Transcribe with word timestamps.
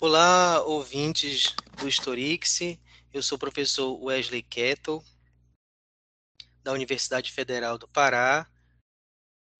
Olá, 0.00 0.62
ouvintes 0.62 1.56
do 1.76 1.88
Historix. 1.88 2.60
Eu 3.12 3.20
sou 3.20 3.34
o 3.34 3.38
professor 3.38 4.00
Wesley 4.00 4.44
Kettle, 4.44 5.04
da 6.62 6.72
Universidade 6.72 7.32
Federal 7.32 7.76
do 7.76 7.88
Pará. 7.88 8.48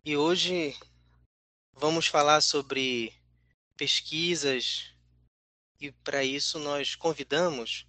E 0.05 0.17
hoje 0.17 0.79
vamos 1.73 2.07
falar 2.07 2.41
sobre 2.41 3.13
pesquisas 3.77 4.95
e 5.81 5.91
para 5.91 6.23
isso 6.23 6.61
nós 6.61 6.95
convidamos 6.95 7.85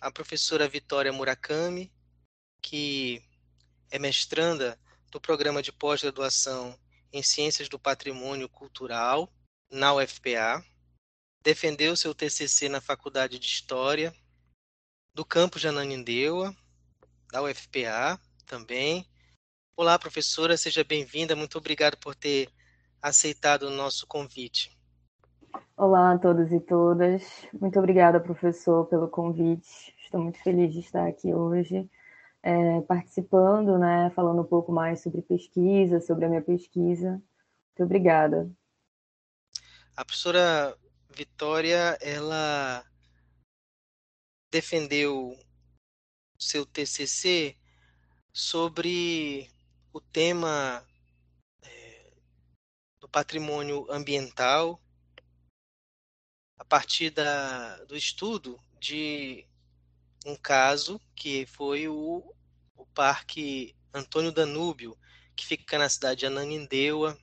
a 0.00 0.08
professora 0.08 0.68
Vitória 0.68 1.12
Murakami, 1.12 1.92
que 2.62 3.24
é 3.90 3.98
mestranda 3.98 4.78
do 5.10 5.20
programa 5.20 5.60
de 5.60 5.72
pós-graduação 5.72 6.78
em 7.12 7.24
Ciências 7.24 7.68
do 7.68 7.76
Patrimônio 7.76 8.48
Cultural 8.48 9.28
na 9.68 9.92
UFPA 9.94 10.64
defendeu 11.46 11.94
seu 11.94 12.12
TCC 12.12 12.68
na 12.68 12.80
Faculdade 12.80 13.38
de 13.38 13.46
História 13.46 14.12
do 15.14 15.24
campus 15.24 15.60
de 15.60 15.68
Ananindeua, 15.68 16.52
da 17.30 17.40
UFPA 17.40 18.20
também. 18.44 19.06
Olá, 19.76 19.96
professora, 19.96 20.56
seja 20.56 20.82
bem-vinda. 20.82 21.36
Muito 21.36 21.56
obrigado 21.56 21.98
por 21.98 22.16
ter 22.16 22.50
aceitado 23.00 23.62
o 23.62 23.70
nosso 23.70 24.08
convite. 24.08 24.76
Olá 25.76 26.14
a 26.14 26.18
todos 26.18 26.50
e 26.50 26.58
todas. 26.58 27.22
Muito 27.60 27.78
obrigada, 27.78 28.18
professor, 28.18 28.84
pelo 28.86 29.06
convite. 29.06 29.94
Estou 30.02 30.20
muito 30.20 30.42
feliz 30.42 30.72
de 30.72 30.80
estar 30.80 31.06
aqui 31.06 31.32
hoje, 31.32 31.88
é, 32.42 32.80
participando, 32.80 33.78
né, 33.78 34.10
falando 34.16 34.42
um 34.42 34.46
pouco 34.46 34.72
mais 34.72 35.00
sobre 35.00 35.22
pesquisa, 35.22 36.00
sobre 36.00 36.24
a 36.24 36.28
minha 36.28 36.42
pesquisa. 36.42 37.10
Muito 37.10 37.84
obrigada. 37.84 38.50
A 39.96 40.04
professora 40.04 40.76
Vitória, 41.16 41.96
ela 42.02 42.84
defendeu 44.50 45.34
seu 46.38 46.66
TCC 46.66 47.56
sobre 48.30 49.50
o 49.94 49.98
tema 49.98 50.86
é, 51.62 52.12
do 53.00 53.08
patrimônio 53.08 53.90
ambiental 53.90 54.78
a 56.58 56.64
partir 56.66 57.08
da, 57.08 57.82
do 57.84 57.96
estudo 57.96 58.60
de 58.78 59.48
um 60.26 60.36
caso 60.36 61.00
que 61.14 61.46
foi 61.46 61.88
o, 61.88 62.34
o 62.74 62.84
Parque 62.88 63.74
Antônio 63.94 64.30
Danúbio, 64.30 64.98
que 65.34 65.46
fica 65.46 65.78
na 65.78 65.88
cidade 65.88 66.20
de 66.20 66.26
Ananindeua, 66.26 67.18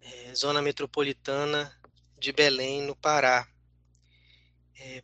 é, 0.00 0.34
zona 0.34 0.60
metropolitana 0.60 1.75
de 2.18 2.32
Belém, 2.32 2.82
no 2.82 2.96
Pará. 2.96 3.46
É, 4.78 5.02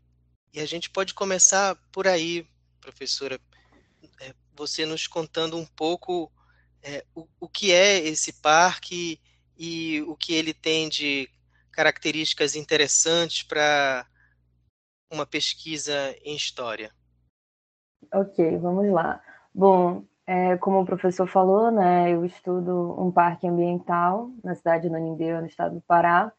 e 0.53 0.61
a 0.61 0.67
gente 0.67 0.91
pode 0.91 1.15
começar 1.15 1.77
por 1.91 2.07
aí, 2.07 2.47
professora, 2.81 3.41
é, 4.21 4.35
você 4.55 4.85
nos 4.85 5.07
contando 5.07 5.57
um 5.57 5.67
pouco 5.67 6.31
é, 6.83 7.05
o, 7.15 7.27
o 7.41 7.49
que 7.49 7.73
é 7.73 7.99
esse 7.99 8.33
parque 8.41 9.21
e 9.57 10.03
o 10.03 10.17
que 10.17 10.35
ele 10.35 10.53
tem 10.53 10.89
de 10.89 11.29
características 11.71 12.55
interessantes 12.55 13.43
para 13.43 14.07
uma 15.11 15.27
pesquisa 15.27 16.15
em 16.25 16.35
história. 16.35 16.93
Ok, 18.13 18.59
vamos 18.59 18.91
lá. 18.93 19.23
Bom, 19.55 20.05
é, 20.27 20.57
como 20.59 20.81
o 20.81 20.87
professor 20.87 21.27
falou, 21.27 21.71
né, 21.71 22.11
eu 22.11 22.25
estudo 22.25 22.95
um 23.01 23.11
parque 23.11 23.47
ambiental 23.47 24.31
na 24.43 24.55
cidade 24.55 24.85
de 24.85 24.91
Nanindeua, 24.91 25.41
no 25.41 25.47
estado 25.47 25.77
do 25.77 25.81
Pará, 25.83 26.33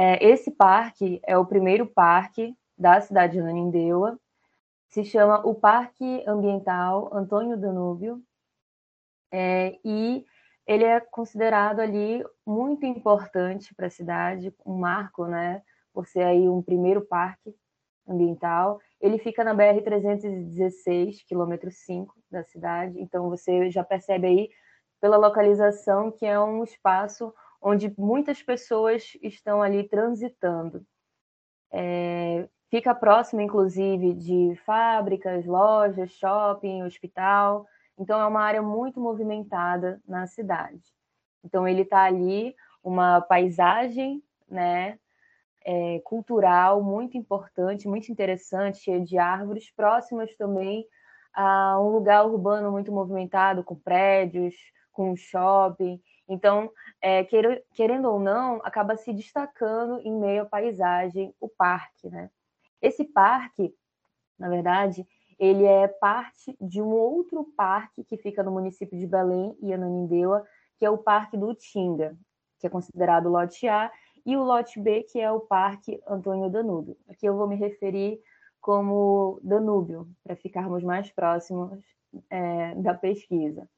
é, 0.00 0.24
esse 0.24 0.52
parque 0.52 1.20
é 1.26 1.36
o 1.36 1.44
primeiro 1.44 1.84
parque 1.84 2.56
da 2.78 3.00
cidade 3.00 3.32
de 3.32 3.42
Nanindeua, 3.42 4.16
se 4.88 5.04
chama 5.04 5.44
o 5.44 5.56
Parque 5.56 6.22
Ambiental 6.24 7.12
Antônio 7.12 7.56
Danúbio, 7.56 8.22
é, 9.32 9.76
e 9.84 10.24
ele 10.64 10.84
é 10.84 11.00
considerado 11.00 11.80
ali 11.80 12.24
muito 12.46 12.86
importante 12.86 13.74
para 13.74 13.88
a 13.88 13.90
cidade, 13.90 14.54
um 14.64 14.78
marco, 14.78 15.26
né, 15.26 15.62
por 15.92 16.06
ser 16.06 16.22
aí 16.22 16.48
um 16.48 16.62
primeiro 16.62 17.04
parque 17.04 17.52
ambiental. 18.06 18.80
Ele 19.00 19.18
fica 19.18 19.42
na 19.42 19.52
BR 19.52 19.82
316, 19.82 21.24
quilômetro 21.24 21.72
5 21.72 22.14
da 22.30 22.44
cidade, 22.44 23.00
então 23.00 23.28
você 23.28 23.68
já 23.68 23.82
percebe 23.82 24.28
aí 24.28 24.50
pela 25.00 25.16
localização 25.16 26.12
que 26.12 26.24
é 26.24 26.38
um 26.38 26.62
espaço 26.62 27.34
onde 27.60 27.92
muitas 27.98 28.42
pessoas 28.42 29.16
estão 29.22 29.62
ali 29.62 29.88
transitando. 29.88 30.84
É, 31.70 32.48
fica 32.70 32.94
próximo, 32.94 33.40
inclusive, 33.40 34.14
de 34.14 34.54
fábricas, 34.64 35.44
lojas, 35.46 36.10
shopping, 36.12 36.82
hospital. 36.82 37.66
Então, 37.98 38.20
é 38.20 38.26
uma 38.26 38.42
área 38.42 38.62
muito 38.62 39.00
movimentada 39.00 40.00
na 40.06 40.26
cidade. 40.26 40.82
Então, 41.44 41.66
ele 41.66 41.82
está 41.82 42.04
ali, 42.04 42.54
uma 42.82 43.20
paisagem 43.20 44.22
né, 44.48 44.98
é, 45.64 46.00
cultural 46.00 46.82
muito 46.82 47.16
importante, 47.16 47.88
muito 47.88 48.10
interessante, 48.10 48.78
cheia 48.78 49.00
de 49.00 49.18
árvores, 49.18 49.70
próximas 49.70 50.34
também 50.36 50.86
a 51.34 51.78
um 51.80 51.90
lugar 51.90 52.26
urbano 52.26 52.70
muito 52.72 52.90
movimentado, 52.90 53.62
com 53.62 53.76
prédios, 53.76 54.54
com 54.92 55.14
shopping. 55.14 56.00
Então, 56.28 56.70
é, 57.00 57.24
querendo 57.24 58.10
ou 58.10 58.20
não, 58.20 58.56
acaba 58.62 58.96
se 58.96 59.12
destacando 59.12 59.98
em 60.00 60.14
meio 60.14 60.42
à 60.42 60.46
paisagem 60.46 61.34
o 61.40 61.48
parque, 61.48 62.08
né? 62.10 62.30
Esse 62.82 63.04
parque, 63.04 63.74
na 64.38 64.48
verdade, 64.48 65.06
ele 65.38 65.64
é 65.64 65.88
parte 65.88 66.56
de 66.60 66.82
um 66.82 66.90
outro 66.90 67.44
parque 67.56 68.04
que 68.04 68.16
fica 68.16 68.42
no 68.42 68.50
município 68.50 68.98
de 68.98 69.06
Belém 69.06 69.56
e 69.60 69.72
Ananindeua, 69.72 70.44
que 70.78 70.84
é 70.84 70.90
o 70.90 70.98
Parque 70.98 71.36
do 71.36 71.54
Tinga, 71.54 72.16
que 72.58 72.66
é 72.66 72.70
considerado 72.70 73.28
lote 73.28 73.68
A, 73.68 73.90
e 74.26 74.36
o 74.36 74.42
lote 74.42 74.78
B, 74.80 75.04
que 75.04 75.20
é 75.20 75.30
o 75.30 75.40
Parque 75.40 76.00
Antônio 76.06 76.50
Danúbio. 76.50 76.96
Aqui 77.08 77.26
eu 77.26 77.36
vou 77.36 77.48
me 77.48 77.56
referir 77.56 78.20
como 78.60 79.40
Danúbio, 79.42 80.08
para 80.22 80.36
ficarmos 80.36 80.82
mais 80.82 81.10
próximos 81.10 81.82
é, 82.28 82.74
da 82.74 82.94
pesquisa. 82.94 83.68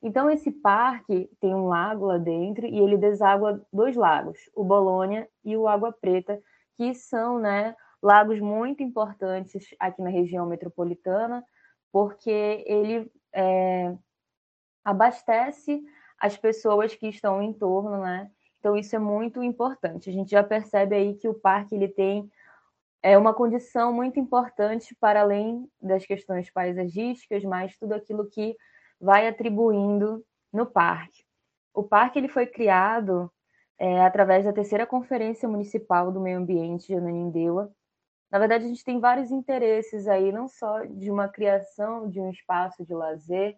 Então, 0.00 0.30
esse 0.30 0.50
parque 0.50 1.28
tem 1.40 1.54
um 1.54 1.66
lago 1.66 2.06
lá 2.06 2.18
dentro 2.18 2.66
e 2.66 2.78
ele 2.78 2.96
deságua 2.96 3.60
dois 3.72 3.96
lagos, 3.96 4.38
o 4.54 4.62
Bolônia 4.62 5.28
e 5.44 5.56
o 5.56 5.66
Água 5.66 5.92
Preta, 5.92 6.40
que 6.76 6.94
são 6.94 7.40
né, 7.40 7.74
lagos 8.00 8.38
muito 8.38 8.82
importantes 8.82 9.74
aqui 9.78 10.00
na 10.00 10.10
região 10.10 10.46
metropolitana, 10.46 11.44
porque 11.90 12.64
ele 12.66 13.10
é, 13.32 13.92
abastece 14.84 15.82
as 16.20 16.36
pessoas 16.36 16.94
que 16.94 17.08
estão 17.08 17.42
em 17.42 17.52
torno, 17.52 18.02
né? 18.02 18.30
Então, 18.60 18.76
isso 18.76 18.94
é 18.94 18.98
muito 18.98 19.42
importante. 19.42 20.10
A 20.10 20.12
gente 20.12 20.30
já 20.30 20.42
percebe 20.42 20.94
aí 20.94 21.14
que 21.14 21.28
o 21.28 21.34
parque 21.34 21.74
ele 21.74 21.88
tem 21.88 22.30
é 23.02 23.16
uma 23.16 23.32
condição 23.32 23.92
muito 23.92 24.18
importante 24.18 24.96
para 25.00 25.20
além 25.20 25.68
das 25.80 26.04
questões 26.04 26.50
paisagísticas, 26.50 27.44
mas 27.44 27.76
tudo 27.76 27.94
aquilo 27.94 28.28
que 28.28 28.56
vai 29.00 29.28
atribuindo 29.28 30.24
no 30.52 30.66
parque. 30.66 31.24
O 31.74 31.82
parque 31.82 32.18
ele 32.18 32.28
foi 32.28 32.46
criado 32.46 33.30
é, 33.78 34.02
através 34.04 34.44
da 34.44 34.52
terceira 34.52 34.86
Conferência 34.86 35.48
Municipal 35.48 36.10
do 36.10 36.20
Meio 36.20 36.38
Ambiente 36.38 36.88
de 36.88 36.94
Ananindeua. 36.94 37.70
Na 38.30 38.38
verdade, 38.38 38.64
a 38.64 38.68
gente 38.68 38.84
tem 38.84 39.00
vários 39.00 39.30
interesses 39.30 40.06
aí, 40.06 40.32
não 40.32 40.48
só 40.48 40.84
de 40.84 41.10
uma 41.10 41.28
criação 41.28 42.08
de 42.10 42.20
um 42.20 42.30
espaço 42.30 42.84
de 42.84 42.92
lazer 42.92 43.56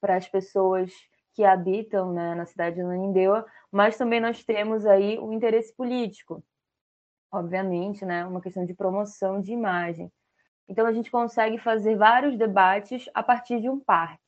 para 0.00 0.16
as 0.16 0.28
pessoas 0.28 0.92
que 1.34 1.44
habitam 1.44 2.12
né, 2.12 2.34
na 2.34 2.44
cidade 2.44 2.76
de 2.76 2.82
Ananindeua, 2.82 3.46
mas 3.70 3.96
também 3.96 4.20
nós 4.20 4.44
temos 4.44 4.84
aí 4.84 5.18
o 5.18 5.28
um 5.28 5.32
interesse 5.32 5.74
político, 5.74 6.44
obviamente, 7.32 8.04
né, 8.04 8.26
uma 8.26 8.40
questão 8.40 8.64
de 8.66 8.74
promoção 8.74 9.40
de 9.40 9.52
imagem. 9.52 10.12
Então, 10.68 10.86
a 10.86 10.92
gente 10.92 11.10
consegue 11.10 11.58
fazer 11.58 11.96
vários 11.96 12.36
debates 12.36 13.08
a 13.14 13.22
partir 13.22 13.60
de 13.60 13.68
um 13.68 13.80
parque. 13.80 14.19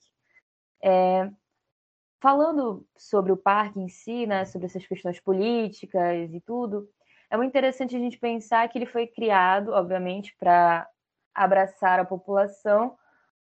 É, 0.83 1.31
falando 2.21 2.87
sobre 2.97 3.33
o 3.33 3.37
parque 3.37 3.81
em 3.81 3.89
si, 3.89 4.27
né, 4.27 4.45
sobre 4.45 4.67
essas 4.67 4.87
questões 4.87 5.21
políticas 5.21 6.33
e 6.33 6.41
tudo, 6.41 6.89
é 7.31 7.37
muito 7.37 7.51
interessante 7.51 7.97
a 7.97 7.99
gente 7.99 8.19
pensar 8.19 8.69
que 8.69 8.79
ele 8.79 8.87
foi 8.87 9.07
criado, 9.07 9.73
obviamente, 9.73 10.35
para 10.39 10.89
abraçar 11.35 11.99
a 11.99 12.05
população, 12.05 12.97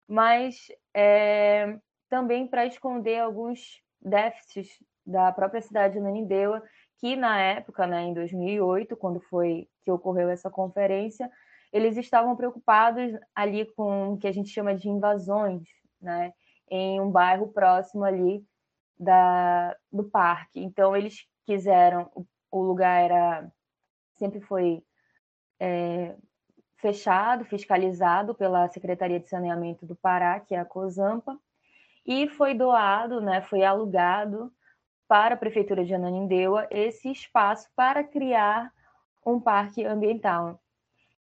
mas 0.07 0.67
é, 0.93 1.77
também 2.09 2.47
para 2.47 2.65
esconder 2.65 3.19
alguns 3.19 3.81
déficits 4.01 4.69
da 5.05 5.31
própria 5.31 5.61
cidade 5.61 5.95
de 5.95 5.99
Nanindeua, 5.99 6.61
que 6.99 7.15
na 7.15 7.39
época, 7.41 7.87
né, 7.87 8.03
em 8.03 8.13
2008, 8.13 8.95
quando 8.95 9.19
foi 9.19 9.67
que 9.81 9.91
ocorreu 9.91 10.29
essa 10.29 10.49
conferência, 10.49 11.29
eles 11.73 11.97
estavam 11.97 12.35
preocupados 12.35 13.13
ali 13.33 13.65
com 13.73 14.13
o 14.13 14.17
que 14.17 14.27
a 14.27 14.31
gente 14.31 14.49
chama 14.49 14.75
de 14.75 14.89
invasões, 14.89 15.63
né? 15.99 16.33
Em 16.71 17.01
um 17.01 17.11
bairro 17.11 17.49
próximo 17.49 18.05
ali 18.05 18.43
da, 18.97 19.75
do 19.91 20.05
parque. 20.05 20.63
Então, 20.63 20.95
eles 20.95 21.27
quiseram, 21.45 22.09
o 22.49 22.63
lugar 22.63 23.03
era 23.03 23.51
sempre 24.15 24.39
foi 24.39 24.83
é, 25.59 26.15
fechado, 26.77 27.43
fiscalizado 27.43 28.33
pela 28.33 28.67
Secretaria 28.69 29.19
de 29.19 29.27
Saneamento 29.27 29.85
do 29.85 29.95
Pará, 29.95 30.39
que 30.39 30.55
é 30.55 30.59
a 30.59 30.65
COSAMPA, 30.65 31.37
e 32.05 32.27
foi 32.27 32.53
doado, 32.53 33.19
né, 33.19 33.41
foi 33.41 33.63
alugado 33.63 34.51
para 35.07 35.35
a 35.35 35.37
Prefeitura 35.37 35.83
de 35.83 35.93
Ananindeua 35.93 36.67
esse 36.71 37.11
espaço 37.11 37.67
para 37.75 38.03
criar 38.03 38.71
um 39.25 39.39
parque 39.39 39.83
ambiental. 39.83 40.59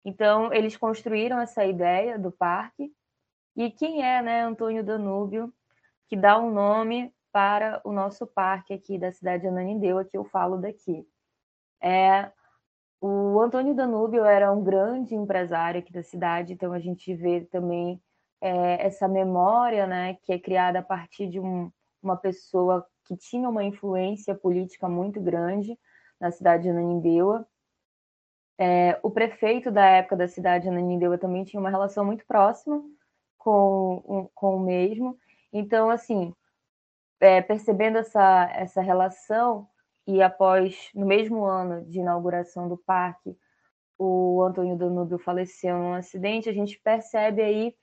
Então, 0.03 0.53
eles 0.53 0.77
construíram 0.77 1.39
essa 1.39 1.65
ideia 1.65 2.19
do 2.19 2.31
parque, 2.31 2.91
e 3.57 3.71
quem 3.71 4.03
é 4.03 4.21
né, 4.21 4.43
Antônio 4.43 4.83
Danúbio, 4.83 5.51
que 6.07 6.15
dá 6.15 6.37
um 6.37 6.51
nome 6.51 7.11
para 7.31 7.81
o 7.83 7.91
nosso 7.91 8.25
parque 8.25 8.73
aqui 8.73 8.97
da 8.97 9.11
cidade 9.11 9.41
de 9.41 9.47
Ananindeua, 9.47 10.05
que 10.05 10.15
eu 10.15 10.23
falo 10.23 10.57
daqui. 10.57 11.05
É 11.81 12.31
o 12.99 13.39
Antônio 13.39 13.75
Danúbio 13.75 14.25
era 14.25 14.51
um 14.51 14.63
grande 14.63 15.13
empresário 15.13 15.79
aqui 15.79 15.93
da 15.93 16.01
cidade, 16.01 16.53
então 16.53 16.73
a 16.73 16.79
gente 16.79 17.13
vê 17.13 17.41
também 17.41 18.01
é, 18.41 18.85
essa 18.85 19.07
memória, 19.07 19.85
né, 19.85 20.15
que 20.23 20.33
é 20.33 20.39
criada 20.39 20.79
a 20.79 20.83
partir 20.83 21.27
de 21.27 21.39
um, 21.39 21.71
uma 22.01 22.17
pessoa 22.17 22.87
que 23.05 23.15
tinha 23.15 23.47
uma 23.47 23.63
influência 23.63 24.33
política 24.33 24.89
muito 24.89 25.21
grande 25.21 25.77
na 26.19 26.31
cidade 26.31 26.63
de 26.63 26.69
Ananindeua. 26.69 27.47
É, 28.59 28.99
o 29.03 29.11
prefeito 29.11 29.69
da 29.69 29.85
época 29.85 30.15
da 30.15 30.27
cidade 30.27 30.63
de 30.63 30.69
Ananindeua 30.69 31.19
também 31.19 31.43
tinha 31.43 31.59
uma 31.59 31.69
relação 31.69 32.03
muito 32.03 32.25
próxima 32.25 32.83
com, 33.47 34.29
com 34.35 34.57
o 34.57 34.59
mesmo. 34.59 35.17
Então, 35.53 35.89
assim, 35.89 36.33
é, 37.17 37.41
percebendo 37.41 37.97
essa, 37.97 38.51
essa 38.53 38.81
relação, 38.81 39.65
e 40.05 40.21
após, 40.21 40.89
no 40.93 41.05
mesmo 41.05 41.45
ano 41.45 41.85
de 41.85 41.99
inauguração 41.99 42.67
do 42.67 42.75
parque, 42.77 43.37
o 43.97 44.43
Antônio 44.43 44.77
Danúbio 44.77 45.17
faleceu 45.17 45.77
num 45.77 45.93
acidente, 45.93 46.49
a 46.49 46.53
gente 46.53 46.77
percebe 46.77 47.41
aí 47.41 47.73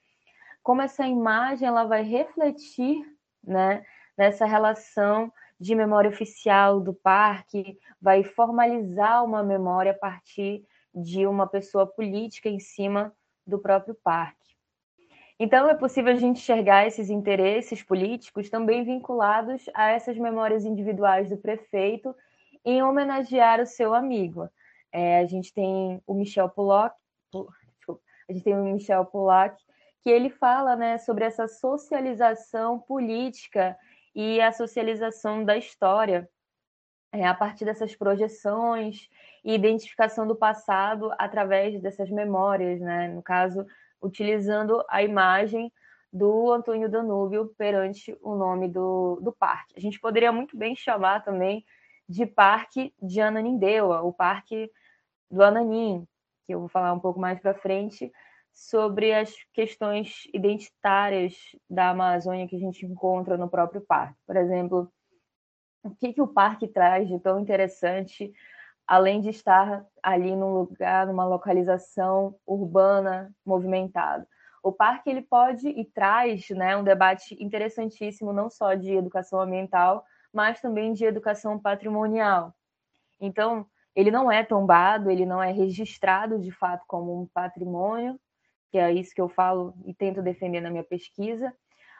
como 0.62 0.82
essa 0.82 1.06
imagem 1.06 1.66
ela 1.66 1.84
vai 1.84 2.02
refletir 2.02 3.02
né, 3.42 3.86
nessa 4.18 4.44
relação 4.44 5.32
de 5.58 5.74
memória 5.74 6.10
oficial 6.10 6.78
do 6.78 6.92
parque, 6.92 7.78
vai 7.98 8.22
formalizar 8.22 9.24
uma 9.24 9.42
memória 9.42 9.92
a 9.92 9.98
partir 9.98 10.62
de 10.94 11.26
uma 11.26 11.46
pessoa 11.46 11.86
política 11.86 12.50
em 12.50 12.60
cima 12.60 13.14
do 13.46 13.58
próprio 13.58 13.94
parque. 13.94 14.43
Então, 15.38 15.68
é 15.68 15.74
possível 15.74 16.12
a 16.12 16.16
gente 16.16 16.38
enxergar 16.40 16.86
esses 16.86 17.10
interesses 17.10 17.82
políticos 17.82 18.48
também 18.48 18.84
vinculados 18.84 19.68
a 19.74 19.90
essas 19.90 20.16
memórias 20.16 20.64
individuais 20.64 21.28
do 21.28 21.36
prefeito 21.36 22.14
em 22.64 22.82
homenagear 22.82 23.60
o 23.60 23.66
seu 23.66 23.94
amigo. 23.94 24.48
É, 24.92 25.18
a 25.18 25.26
gente 25.26 25.52
tem 25.52 26.00
o 26.06 26.14
Michel 26.14 26.48
desculpa, 26.48 28.02
a 28.28 28.32
gente 28.32 28.44
tem 28.44 28.54
o 28.54 28.64
Michel 28.64 29.04
Pollock, 29.06 29.60
que 30.02 30.10
ele 30.10 30.30
fala 30.30 30.76
né, 30.76 30.98
sobre 30.98 31.24
essa 31.24 31.48
socialização 31.48 32.78
política 32.78 33.76
e 34.14 34.40
a 34.40 34.52
socialização 34.52 35.44
da 35.44 35.56
história 35.56 36.28
é, 37.12 37.26
a 37.26 37.34
partir 37.34 37.64
dessas 37.64 37.94
projeções 37.96 39.08
e 39.44 39.54
identificação 39.54 40.26
do 40.26 40.36
passado 40.36 41.12
através 41.18 41.80
dessas 41.80 42.10
memórias, 42.10 42.80
né? 42.80 43.08
No 43.08 43.22
caso, 43.22 43.64
utilizando 44.04 44.84
a 44.88 45.02
imagem 45.02 45.72
do 46.12 46.52
Antônio 46.52 46.88
Danúbio 46.88 47.52
perante 47.58 48.16
o 48.22 48.36
nome 48.36 48.68
do, 48.68 49.18
do 49.20 49.32
parque. 49.32 49.74
A 49.76 49.80
gente 49.80 49.98
poderia 49.98 50.30
muito 50.30 50.56
bem 50.56 50.76
chamar 50.76 51.24
também 51.24 51.64
de 52.08 52.26
Parque 52.26 52.94
de 53.02 53.20
Ananindeua, 53.20 54.02
o 54.02 54.12
Parque 54.12 54.70
do 55.30 55.42
Ananim, 55.42 56.06
que 56.44 56.54
eu 56.54 56.60
vou 56.60 56.68
falar 56.68 56.92
um 56.92 57.00
pouco 57.00 57.18
mais 57.18 57.40
para 57.40 57.54
frente, 57.54 58.12
sobre 58.52 59.12
as 59.12 59.34
questões 59.52 60.28
identitárias 60.32 61.34
da 61.68 61.90
Amazônia 61.90 62.46
que 62.46 62.54
a 62.54 62.60
gente 62.60 62.86
encontra 62.86 63.36
no 63.36 63.48
próprio 63.48 63.80
parque. 63.80 64.16
Por 64.24 64.36
exemplo, 64.36 64.92
o 65.82 65.90
que, 65.96 66.12
que 66.12 66.22
o 66.22 66.28
parque 66.28 66.68
traz 66.68 67.08
de 67.08 67.18
tão 67.18 67.40
interessante 67.40 68.32
além 68.86 69.20
de 69.20 69.30
estar 69.30 69.84
ali 70.02 70.34
num 70.36 70.52
lugar, 70.52 71.06
numa 71.06 71.26
localização 71.26 72.34
urbana 72.46 73.34
movimentada. 73.44 74.26
O 74.62 74.72
parque 74.72 75.10
ele 75.10 75.22
pode 75.22 75.68
e 75.68 75.84
traz 75.84 76.48
né, 76.50 76.76
um 76.76 76.84
debate 76.84 77.36
interessantíssimo, 77.42 78.32
não 78.32 78.48
só 78.48 78.74
de 78.74 78.92
educação 78.94 79.40
ambiental, 79.40 80.04
mas 80.32 80.60
também 80.60 80.92
de 80.92 81.04
educação 81.04 81.58
patrimonial. 81.58 82.54
Então, 83.20 83.66
ele 83.94 84.10
não 84.10 84.30
é 84.30 84.42
tombado, 84.42 85.10
ele 85.10 85.24
não 85.24 85.42
é 85.42 85.52
registrado 85.52 86.38
de 86.38 86.50
fato 86.50 86.84
como 86.86 87.20
um 87.20 87.26
patrimônio, 87.26 88.18
que 88.70 88.78
é 88.78 88.90
isso 88.92 89.14
que 89.14 89.20
eu 89.20 89.28
falo 89.28 89.74
e 89.84 89.94
tento 89.94 90.22
defender 90.22 90.60
na 90.60 90.70
minha 90.70 90.82
pesquisa, 90.82 91.54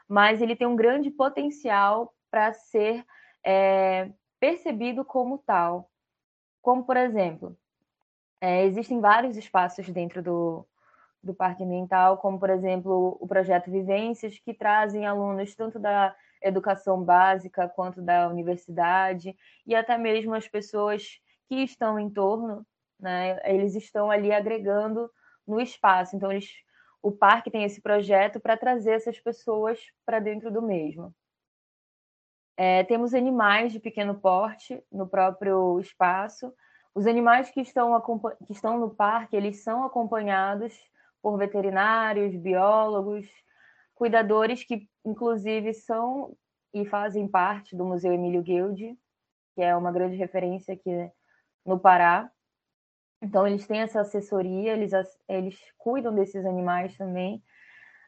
mas 0.09 0.43
ele 0.43 0.57
tem 0.57 0.67
um 0.67 0.75
grande 0.75 1.11
potencial 1.11 2.13
para 2.31 2.53
ser 2.53 3.05
é, 3.45 4.11
percebido 4.41 5.05
como 5.05 5.39
tal. 5.39 5.89
Como, 6.65 6.83
por 6.83 6.97
exemplo, 6.97 7.55
é, 8.41 8.65
existem 8.65 8.99
vários 8.99 9.37
espaços 9.37 9.87
dentro 9.91 10.23
do, 10.23 10.67
do 11.23 11.35
Parque 11.35 11.63
Ambiental, 11.63 12.17
como, 12.17 12.41
por 12.41 12.49
exemplo, 12.49 13.19
o 13.21 13.29
projeto 13.29 13.71
Vivências, 13.71 14.39
que 14.39 14.55
trazem 14.55 15.05
alunos 15.05 15.55
tanto 15.55 15.79
da 15.79 16.17
educação 16.43 17.05
básica 17.05 17.69
quanto 17.69 18.01
da 18.01 18.29
universidade, 18.31 19.37
e 19.67 19.75
até 19.75 19.99
mesmo 19.99 20.35
as 20.35 20.49
pessoas 20.49 21.21
que 21.51 21.57
estão 21.57 21.99
em 21.99 22.09
torno, 22.09 22.67
né, 22.99 23.39
eles 23.45 23.75
estão 23.75 24.11
ali 24.11 24.33
agregando 24.33 25.11
no 25.47 25.61
espaço. 25.61 26.17
Então, 26.17 26.33
eles, 26.33 26.49
o 27.03 27.13
parque 27.13 27.51
tem 27.51 27.65
esse 27.65 27.83
projeto 27.83 28.41
para 28.41 28.57
trazer 28.57 28.93
essas 28.93 29.21
pessoas 29.21 29.79
para 30.07 30.19
dentro 30.19 30.51
do 30.51 30.63
mesmo. 30.63 31.15
É, 32.57 32.85
temos 32.85 33.15
animais 33.15 33.73
de 33.73 33.81
pequeno 33.81 34.15
porte 34.15 34.83
no 34.91 35.09
próprio 35.09 35.81
espaço. 35.81 36.53
Os 36.95 37.07
animais 37.07 37.51
que 37.51 37.61
estão, 37.61 38.01
que 38.47 38.53
estão 38.53 38.79
no 38.79 38.91
parque, 38.91 39.37
eles 39.37 39.63
são 39.63 39.85
acompanhados 39.85 40.73
por 41.21 41.37
veterinários, 41.37 42.37
biólogos, 42.37 43.27
cuidadores 43.95 44.63
que, 44.63 44.89
inclusive, 45.05 45.73
são 45.75 46.37
e 46.73 46.85
fazem 46.85 47.27
parte 47.27 47.77
do 47.77 47.85
Museu 47.85 48.13
Emílio 48.13 48.43
Guilde, 48.43 48.97
que 49.55 49.63
é 49.63 49.75
uma 49.77 49.93
grande 49.93 50.17
referência 50.17 50.75
aqui 50.75 51.11
no 51.65 51.79
Pará. 51.79 52.31
Então, 53.23 53.47
eles 53.47 53.67
têm 53.67 53.81
essa 53.81 54.01
assessoria, 54.01 54.73
eles, 54.73 54.93
eles 55.29 55.59
cuidam 55.79 56.15
desses 56.15 56.45
animais 56.45 56.97
também. 56.97 57.43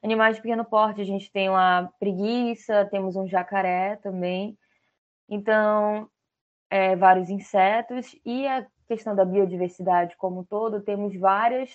Animais 0.06 0.36
de 0.36 0.42
pequeno 0.42 0.64
porte, 0.64 1.00
a 1.00 1.04
gente 1.04 1.32
tem 1.32 1.48
uma 1.48 1.92
preguiça, 1.98 2.86
temos 2.92 3.16
um 3.16 3.26
jacaré 3.26 3.96
também. 3.96 4.56
Então, 5.28 6.08
é, 6.70 6.94
vários 6.94 7.28
insetos 7.28 8.14
e 8.24 8.46
a 8.46 8.64
questão 8.86 9.16
da 9.16 9.24
biodiversidade 9.24 10.16
como 10.16 10.42
um 10.42 10.44
todo, 10.44 10.80
temos 10.80 11.16
várias 11.16 11.72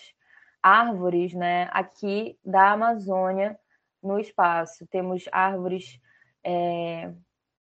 árvores 0.63 1.33
né, 1.33 1.67
aqui 1.73 2.39
da 2.41 2.71
Amazônia 2.71 3.59
no 4.01 4.17
espaço. 4.17 4.87
Temos 4.87 5.25
árvores 5.29 5.99
é, 6.41 7.11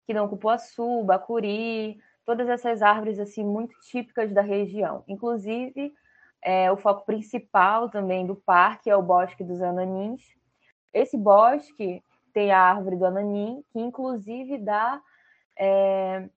que 0.08 0.16
dão 0.16 0.28
cupuaçu, 0.28 1.04
bacuri, 1.04 2.00
todas 2.26 2.50
essas 2.50 2.82
árvores 2.82 3.20
assim 3.20 3.44
muito 3.44 3.76
típicas 3.82 4.34
da 4.34 4.42
região. 4.42 5.04
Inclusive, 5.08 5.94
é, 6.42 6.72
o 6.72 6.78
foco 6.78 7.06
principal 7.06 7.88
também 7.88 8.26
do 8.26 8.36
parque 8.36 8.90
é 8.90 8.96
o 8.96 9.04
Bosque 9.04 9.44
dos 9.44 9.62
Ananins, 9.62 10.24
esse 10.96 11.18
bosque 11.18 12.02
tem 12.34 12.52
a 12.52 12.60
árvore 12.60 12.96
do 12.96 13.06
ananim, 13.06 13.62
que 13.70 13.80
inclusive 13.80 14.58
dá. 14.58 15.02
É, 15.60 16.30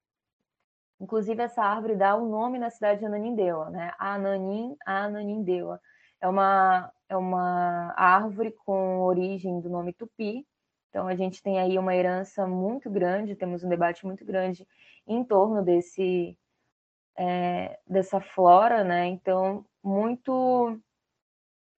inclusive, 1.01 1.41
essa 1.41 1.63
árvore 1.63 1.95
dá 1.95 2.17
o 2.17 2.27
um 2.27 2.29
nome 2.29 2.59
na 2.59 2.69
cidade 2.69 3.01
de 3.01 3.07
Ananindeua, 3.07 3.71
né? 3.71 3.93
Ananim, 3.99 4.77
Ananindeua. 4.85 5.81
É 6.21 6.29
uma, 6.29 6.93
é 7.09 7.17
uma 7.17 7.95
árvore 7.97 8.53
com 8.65 9.01
origem 9.01 9.61
do 9.61 9.71
nome 9.71 9.93
tupi. 9.93 10.45
Então, 10.89 11.07
a 11.07 11.15
gente 11.15 11.41
tem 11.43 11.61
aí 11.61 11.79
uma 11.79 11.95
herança 11.95 12.47
muito 12.47 12.91
grande, 12.91 13.37
temos 13.37 13.63
um 13.63 13.69
debate 13.69 14.05
muito 14.05 14.25
grande 14.25 14.67
em 15.07 15.23
torno 15.23 15.63
desse, 15.63 16.37
é, 17.17 17.79
dessa 17.87 18.21
flora, 18.21 18.83
né? 18.83 19.07
Então, 19.07 19.65
muito 19.83 20.81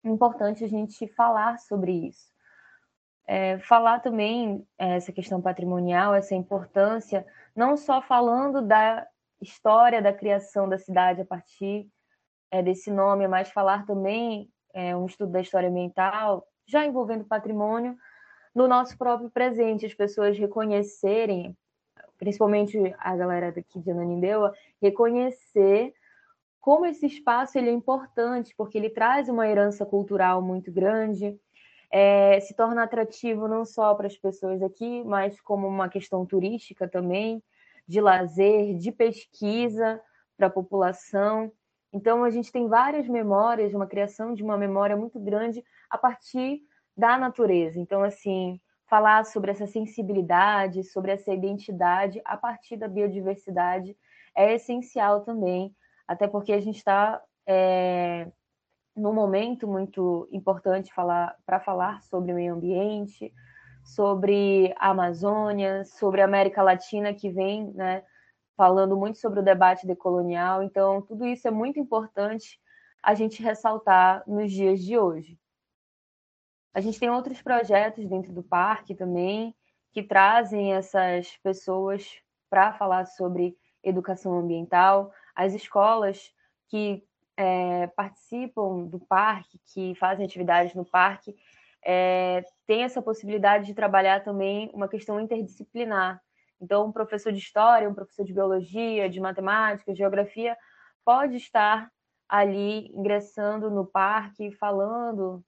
importante 0.03 0.63
a 0.63 0.67
gente 0.67 1.07
falar 1.09 1.59
sobre 1.59 1.91
isso. 2.07 2.38
É, 3.31 3.59
falar 3.59 3.99
também 3.99 4.65
é, 4.75 4.95
essa 4.95 5.11
questão 5.11 5.39
patrimonial, 5.39 6.15
essa 6.15 6.33
importância, 6.33 7.23
não 7.55 7.77
só 7.77 8.01
falando 8.01 8.59
da 8.59 9.05
história 9.39 10.01
da 10.01 10.11
criação 10.11 10.67
da 10.67 10.79
cidade 10.79 11.21
a 11.21 11.25
partir 11.25 11.87
é, 12.49 12.63
desse 12.63 12.89
nome, 12.89 13.27
mas 13.27 13.51
falar 13.51 13.85
também 13.85 14.49
é, 14.73 14.95
um 14.95 15.05
estudo 15.05 15.31
da 15.31 15.41
história 15.41 15.69
ambiental, 15.69 16.43
já 16.65 16.83
envolvendo 16.83 17.23
patrimônio, 17.23 17.95
no 18.55 18.67
nosso 18.67 18.97
próprio 18.97 19.29
presente, 19.29 19.85
as 19.85 19.93
pessoas 19.93 20.35
reconhecerem, 20.35 21.55
principalmente 22.17 22.79
a 22.97 23.15
galera 23.15 23.51
daqui 23.51 23.79
de 23.79 23.91
Ananindeua, 23.91 24.55
reconhecer 24.81 25.93
como 26.59 26.83
esse 26.83 27.05
espaço 27.05 27.59
ele 27.59 27.69
é 27.69 27.73
importante, 27.73 28.55
porque 28.57 28.75
ele 28.75 28.89
traz 28.89 29.29
uma 29.29 29.47
herança 29.47 29.85
cultural 29.85 30.41
muito 30.41 30.71
grande, 30.71 31.39
é, 31.91 32.39
se 32.39 32.53
torna 32.55 32.83
atrativo 32.83 33.47
não 33.47 33.65
só 33.65 33.93
para 33.95 34.07
as 34.07 34.17
pessoas 34.17 34.61
aqui, 34.61 35.03
mas 35.03 35.39
como 35.41 35.67
uma 35.67 35.89
questão 35.89 36.25
turística 36.25 36.87
também, 36.87 37.43
de 37.87 37.99
lazer, 37.99 38.77
de 38.77 38.91
pesquisa 38.91 39.99
para 40.37 40.47
a 40.47 40.51
população. 40.51 41.51
Então, 41.91 42.23
a 42.23 42.29
gente 42.29 42.51
tem 42.51 42.67
várias 42.67 43.07
memórias, 43.07 43.73
uma 43.73 43.87
criação 43.87 44.33
de 44.33 44.43
uma 44.43 44.57
memória 44.57 44.95
muito 44.95 45.19
grande 45.19 45.63
a 45.89 45.97
partir 45.97 46.61
da 46.95 47.17
natureza. 47.17 47.79
Então, 47.79 48.03
assim, 48.03 48.61
falar 48.85 49.25
sobre 49.25 49.51
essa 49.51 49.65
sensibilidade, 49.65 50.83
sobre 50.83 51.11
essa 51.11 51.33
identidade 51.33 52.21
a 52.25 52.37
partir 52.37 52.77
da 52.77 52.87
biodiversidade 52.87 53.97
é 54.35 54.53
essencial 54.53 55.21
também, 55.21 55.75
até 56.07 56.27
porque 56.27 56.53
a 56.53 56.59
gente 56.59 56.77
está 56.77 57.21
é, 57.47 58.27
num 58.99 59.13
momento 59.13 59.67
muito 59.67 60.27
importante 60.31 60.93
falar 60.93 61.35
para 61.45 61.59
falar 61.59 62.01
sobre 62.03 62.33
meio 62.33 62.53
ambiente, 62.53 63.33
sobre 63.83 64.73
a 64.77 64.89
Amazônia, 64.89 65.85
sobre 65.85 66.21
a 66.21 66.25
América 66.25 66.61
Latina 66.61 67.13
que 67.13 67.29
vem, 67.29 67.71
né, 67.73 68.03
falando 68.55 68.97
muito 68.97 69.17
sobre 69.17 69.39
o 69.39 69.43
debate 69.43 69.87
decolonial. 69.87 70.61
Então, 70.61 71.01
tudo 71.01 71.25
isso 71.25 71.47
é 71.47 71.51
muito 71.51 71.79
importante 71.79 72.59
a 73.01 73.13
gente 73.13 73.41
ressaltar 73.41 74.23
nos 74.27 74.51
dias 74.51 74.81
de 74.81 74.97
hoje. 74.97 75.39
A 76.73 76.81
gente 76.81 76.99
tem 76.99 77.09
outros 77.09 77.41
projetos 77.41 78.05
dentro 78.07 78.33
do 78.33 78.43
parque 78.43 78.93
também 78.93 79.55
que 79.91 80.03
trazem 80.03 80.73
essas 80.73 81.37
pessoas 81.37 82.05
para 82.49 82.73
falar 82.73 83.05
sobre 83.05 83.57
educação 83.83 84.37
ambiental. 84.37 85.11
As 85.33 85.53
escolas 85.53 86.31
que 86.67 87.03
é, 87.39 87.87
participam 87.87 88.83
do 88.83 88.99
parque, 88.99 89.57
que 89.73 89.95
fazem 89.95 90.25
atividades 90.25 90.75
no 90.75 90.83
parque, 90.83 91.33
é, 91.81 92.43
têm 92.67 92.83
essa 92.83 93.01
possibilidade 93.01 93.65
de 93.65 93.73
trabalhar 93.73 94.21
também 94.25 94.69
uma 94.73 94.89
questão 94.89 95.21
interdisciplinar. 95.21 96.21
Então, 96.61 96.87
um 96.87 96.91
professor 96.91 97.31
de 97.31 97.39
história, 97.39 97.89
um 97.89 97.93
professor 97.93 98.25
de 98.25 98.33
biologia, 98.33 99.09
de 99.09 99.21
matemática, 99.21 99.95
geografia, 99.95 100.57
pode 101.05 101.37
estar 101.37 101.89
ali 102.27 102.91
ingressando 102.93 103.71
no 103.71 103.85
parque, 103.85 104.51
falando, 104.51 105.41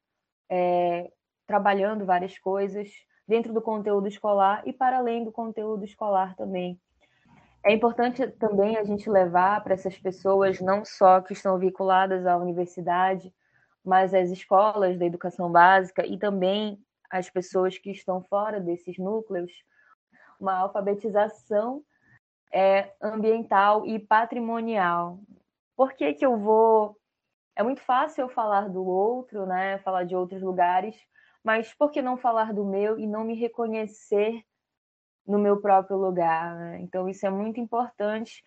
é, 0.49 1.11
trabalhando 1.45 2.05
várias 2.05 2.39
coisas 2.39 2.89
dentro 3.27 3.53
do 3.53 3.61
conteúdo 3.61 4.07
escolar 4.07 4.65
e 4.65 4.71
para 4.71 4.97
além 4.97 5.25
do 5.25 5.31
conteúdo 5.31 5.83
escolar 5.83 6.37
também. 6.37 6.79
É 7.63 7.71
importante 7.71 8.27
também 8.27 8.75
a 8.77 8.83
gente 8.83 9.09
levar 9.09 9.63
para 9.63 9.75
essas 9.75 9.97
pessoas, 9.97 10.59
não 10.59 10.83
só 10.83 11.21
que 11.21 11.33
estão 11.33 11.59
vinculadas 11.59 12.25
à 12.25 12.35
universidade, 12.35 13.31
mas 13.85 14.13
às 14.13 14.29
escolas 14.31 14.97
da 14.97 15.05
educação 15.05 15.51
básica 15.51 16.05
e 16.05 16.17
também 16.17 16.83
as 17.09 17.29
pessoas 17.29 17.77
que 17.77 17.91
estão 17.91 18.23
fora 18.23 18.59
desses 18.59 18.97
núcleos, 18.97 19.51
uma 20.39 20.57
alfabetização 20.57 21.83
é, 22.51 22.93
ambiental 23.01 23.85
e 23.85 23.99
patrimonial. 23.99 25.19
Por 25.75 25.93
que, 25.93 26.13
que 26.13 26.25
eu 26.25 26.37
vou. 26.37 26.97
É 27.55 27.61
muito 27.61 27.81
fácil 27.81 28.23
eu 28.23 28.29
falar 28.29 28.69
do 28.69 28.83
outro, 28.83 29.45
né? 29.45 29.77
Falar 29.79 30.03
de 30.03 30.15
outros 30.15 30.41
lugares, 30.41 30.95
mas 31.43 31.73
por 31.73 31.91
que 31.91 32.01
não 32.01 32.17
falar 32.17 32.53
do 32.53 32.65
meu 32.65 32.97
e 32.97 33.05
não 33.05 33.23
me 33.23 33.35
reconhecer 33.35 34.43
no 35.31 35.39
meu 35.39 35.61
próprio 35.61 35.97
lugar? 35.97 36.55
Né? 36.55 36.81
Então, 36.81 37.09
isso 37.09 37.25
é 37.25 37.29
muito 37.29 37.59
importante 37.59 38.43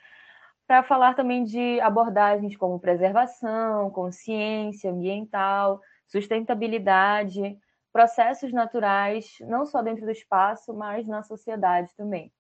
para 0.67 0.83
falar 0.83 1.15
também 1.15 1.45
de 1.45 1.81
abordagens 1.81 2.57
como 2.57 2.79
preservação, 2.79 3.91
consciência 3.91 4.91
ambiental, 4.91 5.81
sustentabilidade, 6.07 7.59
processos 7.93 8.53
naturais, 8.53 9.37
não 9.41 9.67
só 9.67 9.83
dentro 9.83 10.05
do 10.05 10.11
espaço, 10.11 10.75
mas 10.75 11.07
na 11.07 11.23
sociedade 11.23 11.95
também. 11.97 12.33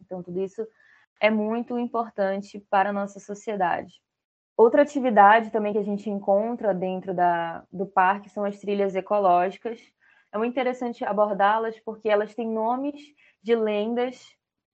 Então, 0.00 0.22
tudo 0.22 0.40
isso 0.40 0.66
é 1.20 1.30
muito 1.30 1.78
importante 1.78 2.60
para 2.70 2.90
a 2.90 2.92
nossa 2.92 3.18
sociedade. 3.18 4.00
Outra 4.56 4.82
atividade 4.82 5.50
também 5.50 5.72
que 5.72 5.78
a 5.78 5.84
gente 5.84 6.10
encontra 6.10 6.74
dentro 6.74 7.14
da, 7.14 7.64
do 7.72 7.86
parque 7.86 8.28
são 8.28 8.44
as 8.44 8.58
trilhas 8.58 8.94
ecológicas. 8.96 9.80
É 10.32 10.38
muito 10.38 10.52
interessante 10.52 11.04
abordá-las 11.04 11.78
porque 11.80 12.08
elas 12.08 12.34
têm 12.34 12.48
nomes 12.48 13.00
de 13.42 13.54
lendas 13.54 14.22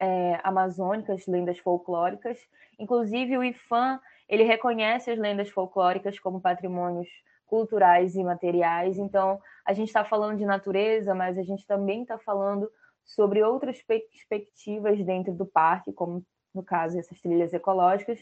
é, 0.01 0.41
amazônicas, 0.43 1.27
lendas 1.27 1.59
folclóricas. 1.59 2.39
Inclusive, 2.79 3.39
o 3.39 3.45
IFAM 3.45 4.01
ele 4.29 4.43
reconhece 4.43 5.11
as 5.11 5.19
lendas 5.19 5.51
folclóricas 5.51 6.19
como 6.19 6.41
patrimônios 6.41 7.09
culturais 7.47 8.17
e 8.17 8.25
materiais. 8.25 8.99
Então, 8.99 9.41
a 9.65 9.73
gente 9.73 9.89
está 9.89 10.05
falando 10.05 10.39
de 10.39 10.47
natureza, 10.47 11.15
mas 11.15 11.39
a 11.39 11.43
gente 11.43 11.67
também 11.67 12.03
está 12.03 12.19
falando 12.19 12.71
sobre 13.05 13.43
outras 13.43 13.83
perspectivas 13.83 15.05
dentro 15.05 15.35
do 15.35 15.45
parque, 15.47 15.93
como 15.93 16.25
no 16.55 16.63
caso 16.63 16.99
essas 16.99 17.21
trilhas 17.21 17.53
ecológicas. 17.53 18.19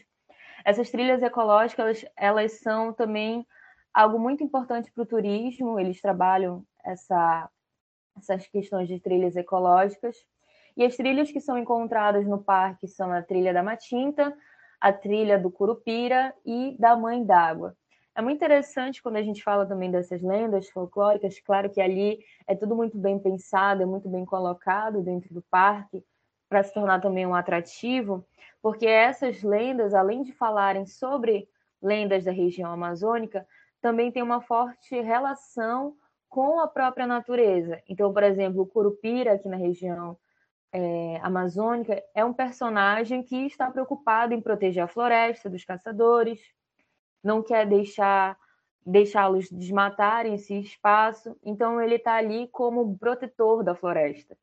Essas 0.65 0.89
trilhas 0.89 1.21
ecológicas, 1.23 2.05
elas 2.15 2.59
são 2.59 2.93
também 2.93 3.45
algo 3.93 4.19
muito 4.19 4.43
importante 4.43 4.91
para 4.91 5.03
o 5.03 5.05
turismo. 5.05 5.79
Eles 5.79 6.01
trabalham 6.01 6.65
essa, 6.83 7.49
essas 8.17 8.47
questões 8.47 8.87
de 8.87 8.99
trilhas 8.99 9.35
ecológicas. 9.35 10.15
E 10.75 10.83
as 10.83 10.95
trilhas 10.95 11.31
que 11.31 11.39
são 11.39 11.57
encontradas 11.57 12.25
no 12.25 12.43
parque 12.43 12.87
são 12.87 13.11
a 13.11 13.21
trilha 13.21 13.53
da 13.53 13.63
Matinta, 13.63 14.35
a 14.81 14.91
trilha 14.91 15.39
do 15.39 15.51
Curupira 15.51 16.33
e 16.45 16.75
da 16.79 16.95
Mãe 16.95 17.23
d'Água. 17.23 17.75
É 18.15 18.21
muito 18.21 18.37
interessante 18.37 19.01
quando 19.01 19.15
a 19.15 19.23
gente 19.23 19.43
fala 19.43 19.65
também 19.65 19.89
dessas 19.89 20.21
lendas 20.21 20.69
folclóricas, 20.69 21.39
claro 21.39 21.69
que 21.69 21.81
ali 21.81 22.19
é 22.45 22.53
tudo 22.53 22.75
muito 22.75 22.95
bem 22.95 23.17
pensado, 23.17 23.81
é 23.81 23.85
muito 23.85 24.07
bem 24.07 24.23
colocado 24.23 25.01
dentro 25.01 25.33
do 25.33 25.41
parque, 25.41 26.03
para 26.47 26.61
se 26.61 26.71
tornar 26.71 27.01
também 27.01 27.25
um 27.25 27.33
atrativo, 27.33 28.23
porque 28.61 28.85
essas 28.85 29.41
lendas, 29.41 29.95
além 29.95 30.21
de 30.21 30.31
falarem 30.31 30.85
sobre 30.85 31.49
lendas 31.81 32.25
da 32.25 32.31
região 32.31 32.71
amazônica, 32.71 33.47
também 33.81 34.11
tem 34.11 34.21
uma 34.21 34.39
forte 34.39 35.01
relação 35.01 35.95
com 36.33 36.59
a 36.59 36.67
própria 36.67 37.05
natureza. 37.05 37.79
Então, 37.87 38.11
por 38.11 38.23
exemplo, 38.23 38.63
o 38.63 38.65
Curupira, 38.65 39.33
aqui 39.33 39.47
na 39.47 39.55
região 39.55 40.17
é, 40.71 41.19
amazônica, 41.21 42.03
é 42.15 42.25
um 42.25 42.33
personagem 42.33 43.21
que 43.21 43.45
está 43.45 43.69
preocupado 43.69 44.33
em 44.33 44.41
proteger 44.41 44.83
a 44.83 44.87
floresta 44.87 45.47
dos 45.47 45.63
caçadores, 45.63 46.41
não 47.23 47.43
quer 47.43 47.67
deixar 47.67 48.35
deixá-los 48.85 49.49
desmatarem 49.49 50.33
esse 50.33 50.59
espaço, 50.59 51.37
então 51.41 51.79
ele 51.79 51.95
está 51.95 52.15
ali 52.15 52.47
como 52.47 52.97
protetor 52.97 53.63
da 53.63 53.75
floresta. 53.75 54.35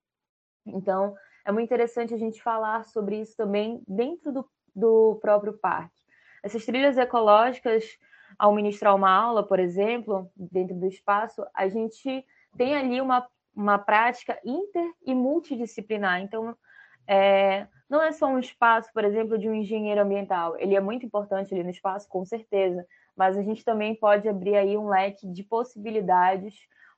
Então, 0.64 1.14
é 1.44 1.50
muito 1.50 1.66
interessante 1.66 2.14
a 2.14 2.16
gente 2.16 2.40
falar 2.40 2.84
sobre 2.84 3.20
isso 3.20 3.36
também 3.36 3.82
dentro 3.86 4.32
do, 4.32 4.48
do 4.74 5.18
próprio 5.20 5.54
parque. 5.54 6.00
Essas 6.42 6.64
trilhas 6.64 6.96
ecológicas, 6.96 7.98
ao 8.40 8.54
ministrar 8.54 8.96
uma 8.96 9.10
aula, 9.10 9.46
por 9.46 9.60
exemplo, 9.60 10.30
dentro 10.34 10.74
do 10.74 10.86
espaço, 10.86 11.44
a 11.54 11.68
gente 11.68 12.24
tem 12.56 12.74
ali 12.74 12.98
uma, 12.98 13.28
uma 13.54 13.78
prática 13.78 14.40
inter 14.42 14.90
e 15.04 15.14
multidisciplinar. 15.14 16.22
Então, 16.22 16.56
é, 17.06 17.66
não 17.86 18.02
é 18.02 18.10
só 18.12 18.28
um 18.28 18.38
espaço, 18.38 18.88
por 18.94 19.04
exemplo, 19.04 19.38
de 19.38 19.46
um 19.46 19.52
engenheiro 19.52 20.00
ambiental. 20.00 20.56
Ele 20.58 20.74
é 20.74 20.80
muito 20.80 21.04
importante 21.04 21.52
ali 21.52 21.62
no 21.62 21.68
espaço, 21.68 22.08
com 22.08 22.24
certeza, 22.24 22.86
mas 23.14 23.36
a 23.36 23.42
gente 23.42 23.62
também 23.62 23.94
pode 23.94 24.26
abrir 24.26 24.56
aí 24.56 24.74
um 24.74 24.88
leque 24.88 25.26
de 25.26 25.44
possibilidades 25.44 26.54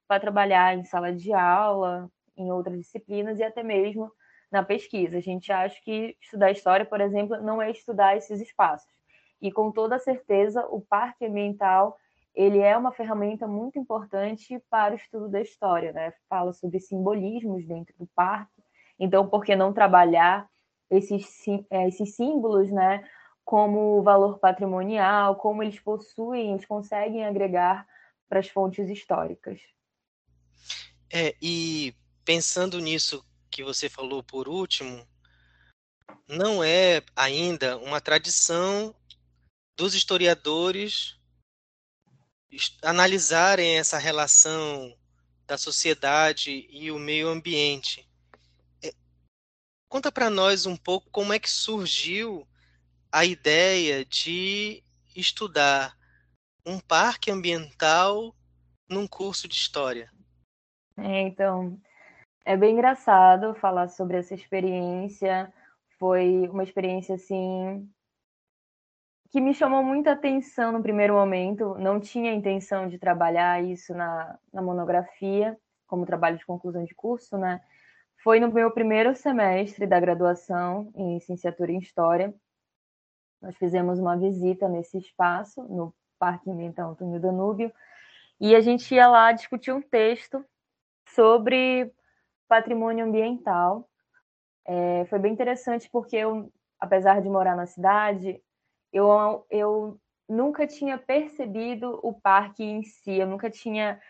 para 0.07 0.21
trabalhar 0.21 0.79
em 0.79 0.85
sala 0.85 1.13
de 1.13 1.33
aula, 1.33 2.09
em 2.37 2.53
outras 2.53 2.79
disciplinas 2.79 3.41
e 3.41 3.43
até 3.43 3.65
mesmo 3.65 4.13
na 4.49 4.63
pesquisa. 4.63 5.17
A 5.17 5.21
gente 5.21 5.51
acha 5.51 5.77
que 5.83 6.17
estudar 6.21 6.53
história, 6.53 6.87
por 6.87 7.01
exemplo, 7.01 7.43
não 7.43 7.61
é 7.61 7.69
estudar 7.73 8.17
esses 8.17 8.41
espaços. 8.41 9.02
E 9.43 9.51
com 9.51 9.73
toda 9.73 9.99
certeza, 9.99 10.65
o 10.71 10.81
parque 10.81 11.27
ambiental 11.27 11.99
ele 12.35 12.61
é 12.61 12.75
uma 12.77 12.93
ferramenta 12.93 13.47
muito 13.47 13.79
importante 13.79 14.59
para 14.71 14.95
o 14.95 14.97
estudo 14.97 15.29
da 15.29 15.43
história, 15.43 15.93
né? 15.93 16.15
Fala 16.29 16.53
sobre 16.55 16.81
simbolismos 16.81 17.67
dentro 17.67 17.95
do 17.99 18.07
parque. 18.15 18.63
Então, 18.99 19.29
por 19.29 19.45
que 19.45 19.55
não 19.55 19.73
trabalhar 19.73 20.49
esses, 20.91 21.45
é, 21.71 21.89
esses 21.89 22.15
símbolos, 22.15 22.71
né, 22.71 23.07
como 23.45 24.03
valor 24.03 24.39
patrimonial, 24.39 25.37
como 25.37 25.63
eles 25.63 25.81
possuem, 25.81 26.53
eles 26.53 26.65
conseguem 26.65 27.25
agregar 27.25 27.87
para 28.29 28.39
as 28.39 28.49
fontes 28.49 28.89
históricas. 28.89 29.61
É, 31.13 31.35
e 31.43 31.95
pensando 32.25 32.79
nisso 32.79 33.25
que 33.51 33.63
você 33.63 33.89
falou 33.89 34.23
por 34.23 34.49
último, 34.49 35.07
não 36.29 36.63
é 36.65 37.03
ainda 37.15 37.77
uma 37.79 38.01
tradição 38.01 38.95
dos 39.77 39.95
historiadores 39.95 41.19
analisarem 42.83 43.79
essa 43.79 43.99
relação 43.99 44.95
da 45.47 45.57
sociedade 45.57 46.67
e 46.71 46.91
o 46.91 46.99
meio 46.99 47.29
ambiente. 47.29 48.09
Conta 49.89 50.11
para 50.11 50.31
nós 50.31 50.67
um 50.67 50.77
pouco 50.77 51.11
como 51.11 51.33
é 51.33 51.39
que 51.39 51.51
surgiu 51.51 52.47
a 53.11 53.25
ideia 53.25 54.05
de 54.05 54.83
estudar 55.15 55.97
um 56.65 56.81
parque 56.81 57.31
ambiental 57.31 58.35
num 58.89 59.07
curso 59.07 59.47
de 59.47 59.55
história? 59.55 60.11
É, 60.97 61.21
então, 61.21 61.79
é 62.45 62.57
bem 62.57 62.75
engraçado 62.75 63.55
falar 63.55 63.89
sobre 63.89 64.17
essa 64.17 64.35
experiência. 64.35 65.53
Foi 65.99 66.49
uma 66.49 66.63
experiência 66.63 67.15
assim 67.15 67.87
que 69.33 69.41
me 69.41 69.55
chamou 69.55 69.83
muita 69.83 70.13
atenção 70.13 70.73
no 70.73 70.83
primeiro 70.83 71.15
momento. 71.15 71.75
Não 71.79 71.99
tinha 71.99 72.35
intenção 72.35 72.87
de 72.87 72.99
trabalhar 72.99 73.65
isso 73.65 73.95
na, 73.95 74.39
na 74.53 74.61
monografia, 74.61 75.59
como 75.87 76.05
trabalho 76.05 76.37
de 76.37 76.45
conclusão 76.45 76.85
de 76.85 76.95
curso, 76.95 77.39
né? 77.39 77.63
Foi 78.23 78.39
no 78.39 78.53
meu 78.53 78.71
primeiro 78.71 79.17
semestre 79.17 79.87
da 79.87 79.99
graduação 79.99 80.93
em 80.95 81.15
licenciatura 81.15 81.73
em 81.73 81.79
História. 81.79 82.33
Nós 83.41 83.57
fizemos 83.57 83.99
uma 83.99 84.19
visita 84.19 84.69
nesse 84.69 84.99
espaço, 84.99 85.63
no 85.63 85.95
Parque 86.19 86.51
Ambiental 86.51 86.91
Antônio 86.91 87.19
Danúbio, 87.19 87.73
e 88.39 88.55
a 88.55 88.61
gente 88.61 88.95
ia 88.95 89.09
lá 89.09 89.33
discutir 89.33 89.73
um 89.73 89.81
texto 89.81 90.45
sobre 91.07 91.91
patrimônio 92.47 93.07
ambiental. 93.07 93.89
É, 94.67 95.07
foi 95.07 95.19
bem 95.19 95.33
interessante 95.33 95.89
porque 95.91 96.17
eu, 96.17 96.53
apesar 96.79 97.23
de 97.23 97.31
morar 97.31 97.57
na 97.57 97.67
cidade, 97.67 98.41
eu, 98.93 99.47
eu 99.51 100.01
nunca 100.29 100.67
tinha 100.67 100.99
percebido 100.99 101.99
o 102.03 102.13
parque 102.13 102.63
em 102.63 102.83
si, 102.83 103.13
eu 103.13 103.27
nunca 103.27 103.51
tinha 103.51 104.01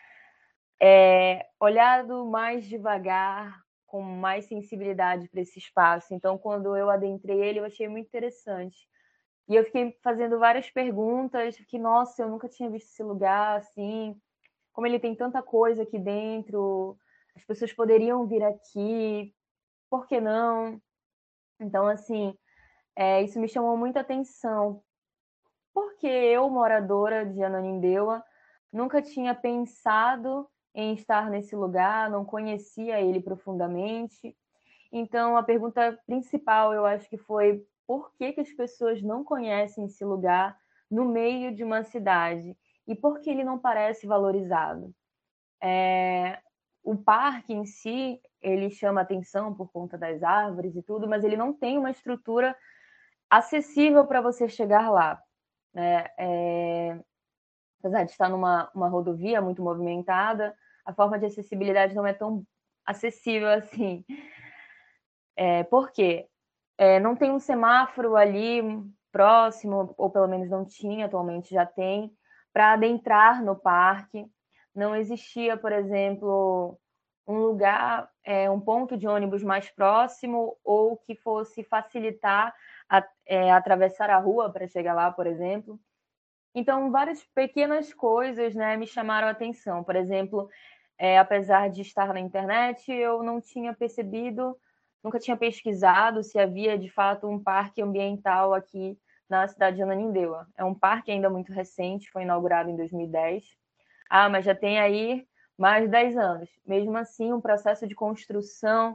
é, 0.81 1.47
olhado 1.61 2.27
mais 2.27 2.67
devagar, 2.67 3.63
com 3.87 4.03
mais 4.03 4.47
sensibilidade 4.47 5.29
para 5.29 5.43
esse 5.43 5.59
espaço. 5.59 6.15
Então, 6.15 6.39
quando 6.39 6.75
eu 6.77 6.89
adentrei 6.89 7.43
ele, 7.43 7.61
eu 7.61 7.65
achei 7.65 7.87
muito 7.89 8.07
interessante. 8.07 8.89
E 9.49 9.55
eu 9.55 9.65
fiquei 9.65 9.97
fazendo 10.03 10.39
várias 10.39 10.71
perguntas, 10.71 11.57
que 11.69 11.79
nossa, 11.79 12.23
eu 12.23 12.29
nunca 12.31 12.49
tinha 12.49 12.71
visto 12.71 12.89
esse 12.89 13.03
lugar 13.03 13.59
assim, 13.59 14.19
como 14.73 14.87
ele 14.87 14.99
tem 14.99 15.15
tanta 15.15 15.43
coisa 15.43 15.83
aqui 15.83 15.99
dentro, 15.99 16.97
as 17.37 17.45
pessoas 17.45 17.73
poderiam 17.73 18.27
vir 18.27 18.43
aqui, 18.43 19.35
por 19.91 20.07
que 20.07 20.21
não? 20.21 20.81
Então, 21.61 21.87
assim, 21.87 22.35
é, 22.95 23.23
isso 23.23 23.41
me 23.41 23.49
chamou 23.49 23.77
muita 23.77 24.01
atenção, 24.01 24.83
porque 25.73 26.07
eu, 26.07 26.49
moradora 26.51 27.25
de 27.25 27.43
Ananindeua, 27.43 28.23
nunca 28.73 29.01
tinha 29.01 29.35
pensado 29.35 30.49
em 30.75 30.95
estar 30.95 31.31
nesse 31.31 31.55
lugar, 31.55 32.11
não 32.11 32.25
conhecia 32.25 33.01
ele 33.01 33.21
profundamente. 33.21 34.37
Então, 34.91 35.37
a 35.37 35.43
pergunta 35.43 35.99
principal, 36.07 36.73
eu 36.73 36.85
acho 36.85 37.09
que 37.09 37.17
foi 37.17 37.67
por 37.87 38.13
que, 38.15 38.33
que 38.33 38.41
as 38.41 38.53
pessoas 38.53 39.03
não 39.03 39.25
conhecem 39.25 39.85
esse 39.85 40.05
lugar 40.05 40.57
no 40.91 41.05
meio 41.05 41.55
de 41.55 41.65
uma 41.65 41.83
cidade 41.83 42.57
e 42.87 42.95
por 42.95 43.21
que 43.21 43.31
ele 43.31 43.45
não 43.45 43.59
parece 43.59 44.07
valorizado. 44.07 44.95
É, 45.63 46.39
o 46.83 46.97
parque 46.97 47.53
em 47.53 47.65
si, 47.65 48.21
ele 48.41 48.71
chama 48.71 49.01
atenção 49.01 49.55
por 49.55 49.71
conta 49.71 49.97
das 49.97 50.23
árvores 50.23 50.75
e 50.75 50.83
tudo, 50.83 51.09
mas 51.09 51.23
ele 51.25 51.37
não 51.37 51.53
tem 51.53 51.79
uma 51.79 51.91
estrutura 51.91 52.57
acessível 53.33 54.07
para 54.07 54.21
você 54.21 54.47
chegar 54.47 54.91
lá. 54.91 55.19
Né? 55.73 56.07
É, 56.19 57.01
apesar 57.81 58.05
de 58.05 58.11
estar 58.11 58.29
numa 58.29 58.71
uma 58.75 58.89
rodovia 58.89 59.41
muito 59.41 59.63
movimentada, 59.63 60.55
a 60.85 60.93
forma 60.93 61.19
de 61.19 61.25
acessibilidade 61.25 61.95
não 61.95 62.07
é 62.07 62.13
tão 62.13 62.45
acessível 62.85 63.49
assim. 63.57 64.05
É, 65.35 65.65
por 65.65 65.91
quê? 65.91 66.29
É, 66.77 67.01
não 67.01 67.17
tem 67.17 67.31
um 67.33 67.39
semáforo 67.39 68.17
ali 68.17 68.61
próximo, 69.11 69.95
ou 69.97 70.11
pelo 70.11 70.29
menos 70.29 70.51
não 70.51 70.67
tinha, 70.67 71.07
atualmente 71.07 71.55
já 71.55 71.65
tem, 71.65 72.15
para 72.53 72.75
adentrar 72.75 73.43
no 73.43 73.57
parque. 73.57 74.27
Não 74.75 74.95
existia, 74.95 75.57
por 75.57 75.73
exemplo, 75.73 76.79
um 77.27 77.39
lugar, 77.39 78.11
é, 78.25 78.51
um 78.51 78.61
ponto 78.61 78.95
de 78.95 79.09
ônibus 79.09 79.43
mais 79.43 79.71
próximo 79.71 80.59
ou 80.63 80.99
que 80.99 81.15
fosse 81.15 81.65
facilitar 81.65 82.55
a, 82.93 83.03
é, 83.25 83.51
atravessar 83.51 84.11
a 84.11 84.19
rua 84.19 84.53
para 84.53 84.69
chegar 84.69 84.93
lá, 84.93 85.11
por 85.11 85.27
exemplo. 85.27 85.81
Então, 86.55 86.91
várias 86.91 87.25
pequenas 87.35 87.95
coisas 87.95 88.55
né, 88.55 88.77
me 88.77 88.87
chamaram 88.87 89.29
a 89.29 89.31
atenção. 89.31 89.83
Por 89.83 89.97
exemplo, 89.97 90.51
é, 90.99 91.19
apesar 91.19 91.71
de 91.71 91.81
estar 91.81 92.13
na 92.13 92.21
internet, 92.21 92.93
eu 92.93 93.23
não 93.23 93.41
tinha 93.41 93.73
percebido, 93.73 94.55
nunca 95.03 95.19
tinha 95.19 95.39
pesquisado 95.39 96.23
se 96.23 96.39
havia 96.39 96.77
de 96.77 96.91
fato 96.91 97.27
um 97.27 97.43
parque 97.43 97.81
ambiental 97.81 98.53
aqui 98.53 98.99
na 99.27 99.49
cidade 99.49 99.77
de 99.77 99.83
Ananindeua. 99.83 100.47
É 100.55 100.63
um 100.63 100.75
parque 100.75 101.11
ainda 101.11 101.31
muito 101.31 101.51
recente, 101.51 102.11
foi 102.11 102.23
inaugurado 102.23 102.69
em 102.69 102.77
2010. 102.77 103.43
Ah, 104.11 104.29
mas 104.29 104.45
já 104.45 104.55
tem 104.55 104.79
aí 104.79 105.27
mais 105.57 105.85
de 105.85 105.89
10 105.89 106.19
anos. 106.19 106.51
Mesmo 106.67 106.99
assim, 106.99 107.33
o 107.33 107.41
processo 107.41 107.87
de 107.87 107.95
construção 107.95 108.95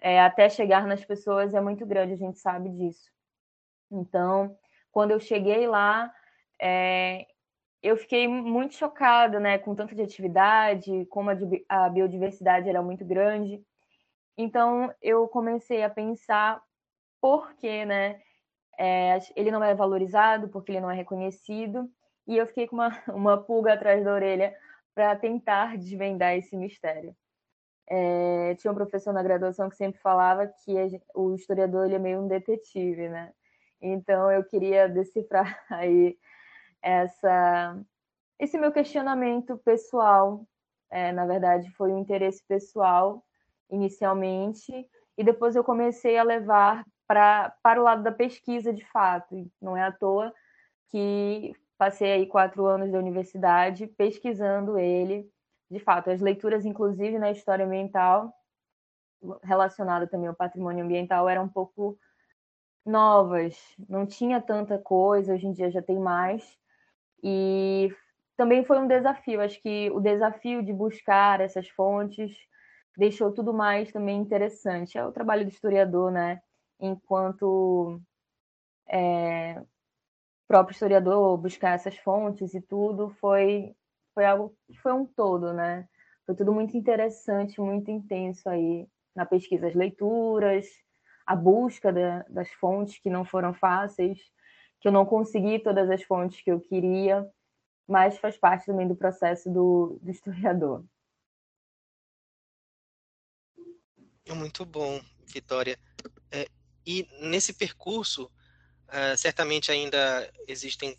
é, 0.00 0.20
até 0.20 0.48
chegar 0.48 0.86
nas 0.86 1.04
pessoas 1.04 1.54
é 1.54 1.60
muito 1.60 1.84
grande, 1.84 2.12
a 2.12 2.16
gente 2.16 2.38
sabe 2.38 2.70
disso. 2.70 3.15
Então, 3.90 4.56
quando 4.90 5.10
eu 5.10 5.20
cheguei 5.20 5.66
lá, 5.66 6.12
é, 6.60 7.26
eu 7.82 7.96
fiquei 7.96 8.26
muito 8.26 8.74
chocada, 8.74 9.38
né, 9.38 9.58
com 9.58 9.74
tanto 9.74 9.94
de 9.94 10.02
atividade, 10.02 11.06
como 11.06 11.30
a, 11.68 11.88
biodiversidade 11.88 12.68
era 12.68 12.82
muito 12.82 13.04
grande. 13.04 13.62
Então, 14.36 14.92
eu 15.00 15.28
comecei 15.28 15.82
a 15.82 15.90
pensar 15.90 16.62
por 17.20 17.54
que, 17.54 17.84
né, 17.84 18.20
é, 18.78 19.18
ele 19.34 19.50
não 19.50 19.62
é 19.62 19.74
valorizado, 19.74 20.48
porque 20.48 20.72
ele 20.72 20.80
não 20.80 20.90
é 20.90 20.94
reconhecido, 20.94 21.90
e 22.26 22.36
eu 22.36 22.46
fiquei 22.46 22.66
com 22.66 22.76
uma, 22.76 22.88
uma 23.08 23.42
pulga 23.42 23.74
atrás 23.74 24.04
da 24.04 24.12
orelha 24.12 24.54
para 24.94 25.14
tentar 25.16 25.76
desvendar 25.76 26.36
esse 26.36 26.56
mistério. 26.56 27.14
É, 27.88 28.54
tinha 28.56 28.72
um 28.72 28.74
professor 28.74 29.12
na 29.12 29.22
graduação 29.22 29.68
que 29.68 29.76
sempre 29.76 30.00
falava 30.00 30.46
que 30.46 30.72
o 31.14 31.34
historiador 31.34 31.86
ele 31.86 31.94
é 31.94 31.98
meio 31.98 32.20
um 32.20 32.26
detetive, 32.26 33.08
né? 33.08 33.32
Então 33.86 34.30
eu 34.30 34.44
queria 34.44 34.88
decifrar 34.88 35.64
aí 35.70 36.18
essa 36.82 37.78
esse 38.38 38.58
meu 38.58 38.70
questionamento 38.72 39.56
pessoal. 39.58 40.46
É, 40.90 41.10
na 41.10 41.26
verdade, 41.26 41.70
foi 41.72 41.90
um 41.92 41.98
interesse 41.98 42.44
pessoal 42.46 43.24
inicialmente 43.70 44.72
e 45.18 45.24
depois 45.24 45.56
eu 45.56 45.64
comecei 45.64 46.16
a 46.16 46.22
levar 46.22 46.84
pra, 47.06 47.54
para 47.62 47.80
o 47.80 47.84
lado 47.84 48.02
da 48.02 48.12
pesquisa 48.12 48.72
de 48.72 48.84
fato. 48.86 49.50
Não 49.60 49.76
é 49.76 49.82
à 49.82 49.90
toa 49.90 50.32
que 50.90 51.52
passei 51.78 52.12
aí 52.12 52.26
quatro 52.26 52.66
anos 52.66 52.92
da 52.92 52.98
universidade 52.98 53.86
pesquisando 53.86 54.78
ele, 54.78 55.28
de 55.70 55.80
fato, 55.80 56.10
as 56.10 56.20
leituras, 56.20 56.64
inclusive 56.64 57.18
na 57.18 57.30
história 57.30 57.64
ambiental, 57.64 58.32
relacionada 59.42 60.06
também 60.06 60.28
ao 60.28 60.34
patrimônio 60.34 60.84
ambiental, 60.84 61.28
eram 61.28 61.44
um 61.44 61.48
pouco 61.48 61.98
novas, 62.86 63.56
não 63.88 64.06
tinha 64.06 64.40
tanta 64.40 64.78
coisa, 64.78 65.34
hoje 65.34 65.46
em 65.46 65.52
dia 65.52 65.70
já 65.70 65.82
tem 65.82 65.98
mais, 65.98 66.56
e 67.22 67.90
também 68.36 68.64
foi 68.64 68.78
um 68.78 68.86
desafio, 68.86 69.40
acho 69.40 69.60
que 69.62 69.90
o 69.90 70.00
desafio 70.00 70.62
de 70.62 70.72
buscar 70.72 71.40
essas 71.40 71.68
fontes 71.68 72.36
deixou 72.96 73.32
tudo 73.32 73.52
mais 73.52 73.92
também 73.92 74.18
interessante. 74.18 74.98
É 74.98 75.04
o 75.04 75.12
trabalho 75.12 75.44
do 75.44 75.50
historiador, 75.50 76.10
né? 76.10 76.40
Enquanto 76.80 78.00
é, 78.88 79.62
próprio 80.48 80.74
historiador 80.74 81.36
buscar 81.38 81.74
essas 81.74 81.96
fontes 81.98 82.54
e 82.54 82.60
tudo 82.60 83.10
foi 83.20 83.74
foi 84.14 84.24
algo 84.24 84.56
que 84.66 84.78
foi 84.80 84.92
um 84.92 85.04
todo, 85.04 85.52
né? 85.52 85.86
Foi 86.24 86.34
tudo 86.34 86.52
muito 86.52 86.76
interessante, 86.76 87.60
muito 87.60 87.90
intenso 87.90 88.48
aí 88.48 88.88
na 89.14 89.26
pesquisa, 89.26 89.66
as 89.68 89.74
leituras, 89.74 90.66
a 91.26 91.34
busca 91.34 91.92
da, 91.92 92.22
das 92.28 92.50
fontes 92.52 92.98
que 92.98 93.10
não 93.10 93.24
foram 93.24 93.52
fáceis, 93.52 94.18
que 94.80 94.88
eu 94.88 94.92
não 94.92 95.04
consegui 95.04 95.58
todas 95.58 95.90
as 95.90 96.02
fontes 96.02 96.40
que 96.40 96.50
eu 96.50 96.60
queria, 96.60 97.28
mas 97.88 98.18
faz 98.18 98.36
parte 98.36 98.66
também 98.66 98.86
do 98.86 98.96
processo 98.96 99.50
do, 99.50 99.98
do 100.00 100.10
historiador. 100.10 100.84
Muito 104.28 104.64
bom, 104.64 105.00
Vitória. 105.26 105.78
É, 106.30 106.46
e 106.84 107.08
nesse 107.20 107.52
percurso, 107.52 108.30
Uh, 108.88 109.16
certamente 109.16 109.72
ainda 109.72 110.32
existem 110.46 110.96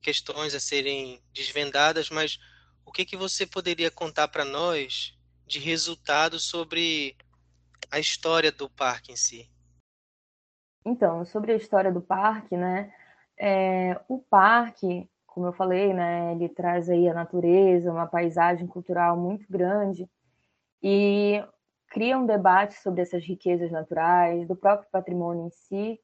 questões 0.00 0.54
a 0.54 0.60
serem 0.60 1.22
desvendadas, 1.34 2.08
mas 2.08 2.38
o 2.84 2.90
que, 2.90 3.04
que 3.04 3.16
você 3.16 3.46
poderia 3.46 3.90
contar 3.90 4.28
para 4.28 4.44
nós 4.44 5.14
de 5.46 5.58
resultados 5.58 6.44
sobre 6.44 7.14
a 7.90 7.98
história 7.98 8.52
do 8.52 8.68
parque 8.68 9.12
em 9.12 9.16
si? 9.16 9.50
Então, 10.84 11.24
sobre 11.24 11.52
a 11.52 11.56
história 11.56 11.92
do 11.92 12.00
parque, 12.00 12.56
né? 12.56 12.92
É, 13.38 14.00
o 14.08 14.18
parque, 14.18 15.08
como 15.26 15.46
eu 15.46 15.52
falei, 15.52 15.92
né? 15.92 16.32
Ele 16.32 16.48
traz 16.48 16.88
aí 16.88 17.08
a 17.08 17.14
natureza, 17.14 17.92
uma 17.92 18.06
paisagem 18.06 18.66
cultural 18.66 19.16
muito 19.16 19.46
grande 19.50 20.08
e 20.82 21.44
cria 21.88 22.18
um 22.18 22.26
debate 22.26 22.74
sobre 22.74 23.02
essas 23.02 23.24
riquezas 23.24 23.70
naturais, 23.70 24.46
do 24.46 24.56
próprio 24.56 24.90
patrimônio 24.90 25.46
em 25.46 25.50
si, 25.50 26.00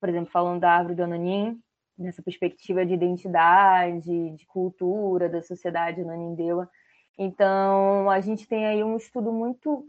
por 0.00 0.08
exemplo, 0.08 0.30
falando 0.30 0.60
da 0.60 0.72
árvore 0.72 0.94
do 0.94 1.02
ananim, 1.02 1.60
nessa 1.96 2.22
perspectiva 2.22 2.86
de 2.86 2.94
identidade, 2.94 4.30
de 4.30 4.46
cultura 4.46 5.28
da 5.28 5.42
sociedade 5.42 6.04
nanindeua. 6.04 6.70
Então, 7.18 8.08
a 8.08 8.20
gente 8.20 8.46
tem 8.46 8.66
aí 8.66 8.84
um 8.84 8.96
estudo 8.96 9.32
muito. 9.32 9.84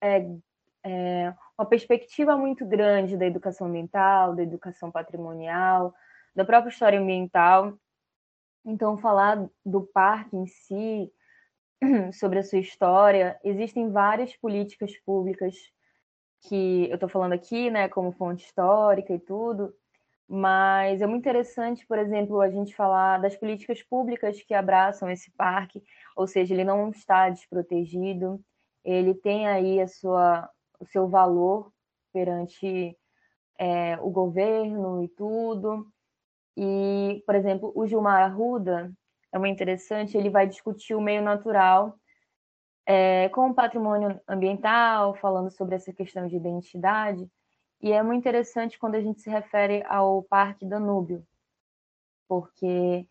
É, 0.00 0.26
é, 0.82 1.34
uma 1.58 1.66
perspectiva 1.66 2.36
muito 2.36 2.64
grande 2.66 3.16
da 3.16 3.26
educação 3.26 3.66
ambiental, 3.66 4.34
da 4.34 4.42
educação 4.42 4.90
patrimonial, 4.90 5.94
da 6.34 6.44
própria 6.44 6.70
história 6.70 7.00
ambiental. 7.00 7.78
Então, 8.64 8.96
falar 8.98 9.48
do 9.64 9.82
parque 9.82 10.36
em 10.36 10.46
si, 10.46 11.12
sobre 12.12 12.38
a 12.38 12.42
sua 12.42 12.58
história, 12.58 13.38
existem 13.44 13.90
várias 13.90 14.36
políticas 14.36 14.96
públicas 14.98 15.54
que 16.42 16.88
eu 16.88 16.94
estou 16.94 17.08
falando 17.08 17.32
aqui, 17.32 17.70
né, 17.70 17.88
como 17.88 18.12
fonte 18.12 18.44
histórica 18.44 19.12
e 19.12 19.18
tudo, 19.18 19.74
mas 20.26 21.02
é 21.02 21.06
muito 21.06 21.22
interessante, 21.22 21.86
por 21.86 21.98
exemplo, 21.98 22.40
a 22.40 22.50
gente 22.50 22.74
falar 22.74 23.18
das 23.18 23.36
políticas 23.36 23.82
públicas 23.82 24.40
que 24.42 24.54
abraçam 24.54 25.10
esse 25.10 25.30
parque, 25.32 25.82
ou 26.16 26.26
seja, 26.26 26.54
ele 26.54 26.64
não 26.64 26.90
está 26.90 27.28
desprotegido, 27.28 28.42
ele 28.90 29.14
tem 29.14 29.46
aí 29.46 29.80
a 29.80 29.86
sua, 29.88 30.48
o 30.78 30.86
seu 30.86 31.08
valor 31.08 31.72
perante 32.12 32.96
é, 33.58 33.98
o 34.00 34.10
governo 34.10 35.02
e 35.02 35.08
tudo. 35.08 35.86
E, 36.56 37.22
por 37.26 37.34
exemplo, 37.34 37.72
o 37.74 37.86
Gilmar 37.86 38.22
Arruda 38.22 38.92
é 39.32 39.38
muito 39.38 39.54
interessante, 39.54 40.16
ele 40.16 40.30
vai 40.30 40.46
discutir 40.46 40.94
o 40.94 41.00
meio 41.00 41.22
natural 41.22 41.94
é, 42.86 43.28
com 43.28 43.50
o 43.50 43.54
patrimônio 43.54 44.20
ambiental, 44.26 45.14
falando 45.14 45.50
sobre 45.50 45.76
essa 45.76 45.92
questão 45.92 46.26
de 46.26 46.36
identidade. 46.36 47.30
E 47.80 47.92
é 47.92 48.02
muito 48.02 48.18
interessante 48.18 48.78
quando 48.78 48.96
a 48.96 49.00
gente 49.00 49.20
se 49.20 49.30
refere 49.30 49.82
ao 49.86 50.22
Parque 50.24 50.66
Danúbio, 50.66 51.24
porque 52.28 53.06